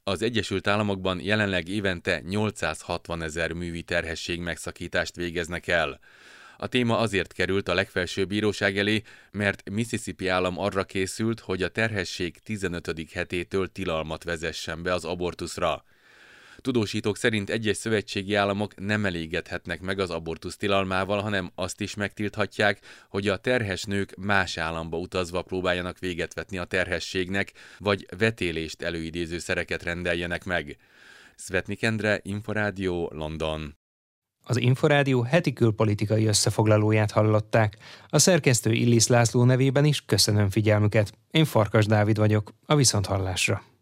Az 0.03 0.21
Egyesült 0.21 0.67
Államokban 0.67 1.19
jelenleg 1.21 1.67
évente 1.67 2.19
860 2.19 3.21
ezer 3.21 3.51
művi 3.51 3.81
terhesség 3.81 4.39
megszakítást 4.39 5.15
végeznek 5.15 5.67
el. 5.67 5.99
A 6.57 6.67
téma 6.67 6.97
azért 6.97 7.33
került 7.33 7.67
a 7.67 7.73
legfelsőbb 7.73 8.27
bíróság 8.27 8.77
elé, 8.77 9.01
mert 9.31 9.69
Mississippi 9.69 10.27
állam 10.27 10.59
arra 10.59 10.83
készült, 10.83 11.39
hogy 11.39 11.63
a 11.63 11.69
terhesség 11.69 12.39
15. 12.39 13.11
hetétől 13.13 13.71
tilalmat 13.71 14.23
vezessen 14.23 14.83
be 14.83 14.93
az 14.93 15.05
abortuszra. 15.05 15.83
Tudósítók 16.63 17.17
szerint 17.17 17.49
egyes 17.49 17.77
szövetségi 17.77 18.35
államok 18.35 18.73
nem 18.75 19.05
elégedhetnek 19.05 19.81
meg 19.81 19.99
az 19.99 20.09
abortusz 20.09 20.57
tilalmával, 20.57 21.21
hanem 21.21 21.51
azt 21.55 21.81
is 21.81 21.95
megtilthatják, 21.95 22.79
hogy 23.09 23.27
a 23.27 23.37
terhes 23.37 23.83
nők 23.83 24.15
más 24.15 24.57
államba 24.57 24.97
utazva 24.97 25.41
próbáljanak 25.41 25.99
véget 25.99 26.33
vetni 26.33 26.57
a 26.57 26.63
terhességnek, 26.63 27.51
vagy 27.77 28.05
vetélést 28.17 28.81
előidéző 28.81 29.39
szereket 29.39 29.83
rendeljenek 29.83 30.43
meg. 30.43 30.77
Svetnik 31.35 31.83
Endre, 31.83 32.19
Inforádió, 32.21 33.11
London. 33.13 33.77
Az 34.43 34.57
Inforádió 34.57 35.21
heti 35.21 35.53
külpolitikai 35.53 36.25
összefoglalóját 36.25 37.11
hallották. 37.11 37.77
A 38.07 38.19
szerkesztő 38.19 38.71
Illis 38.71 39.07
László 39.07 39.43
nevében 39.43 39.85
is 39.85 40.05
köszönöm 40.05 40.49
figyelmüket. 40.49 41.13
Én 41.31 41.45
Farkas 41.45 41.85
Dávid 41.85 42.17
vagyok, 42.17 42.53
a 42.65 42.75
Viszonthallásra. 42.75 43.72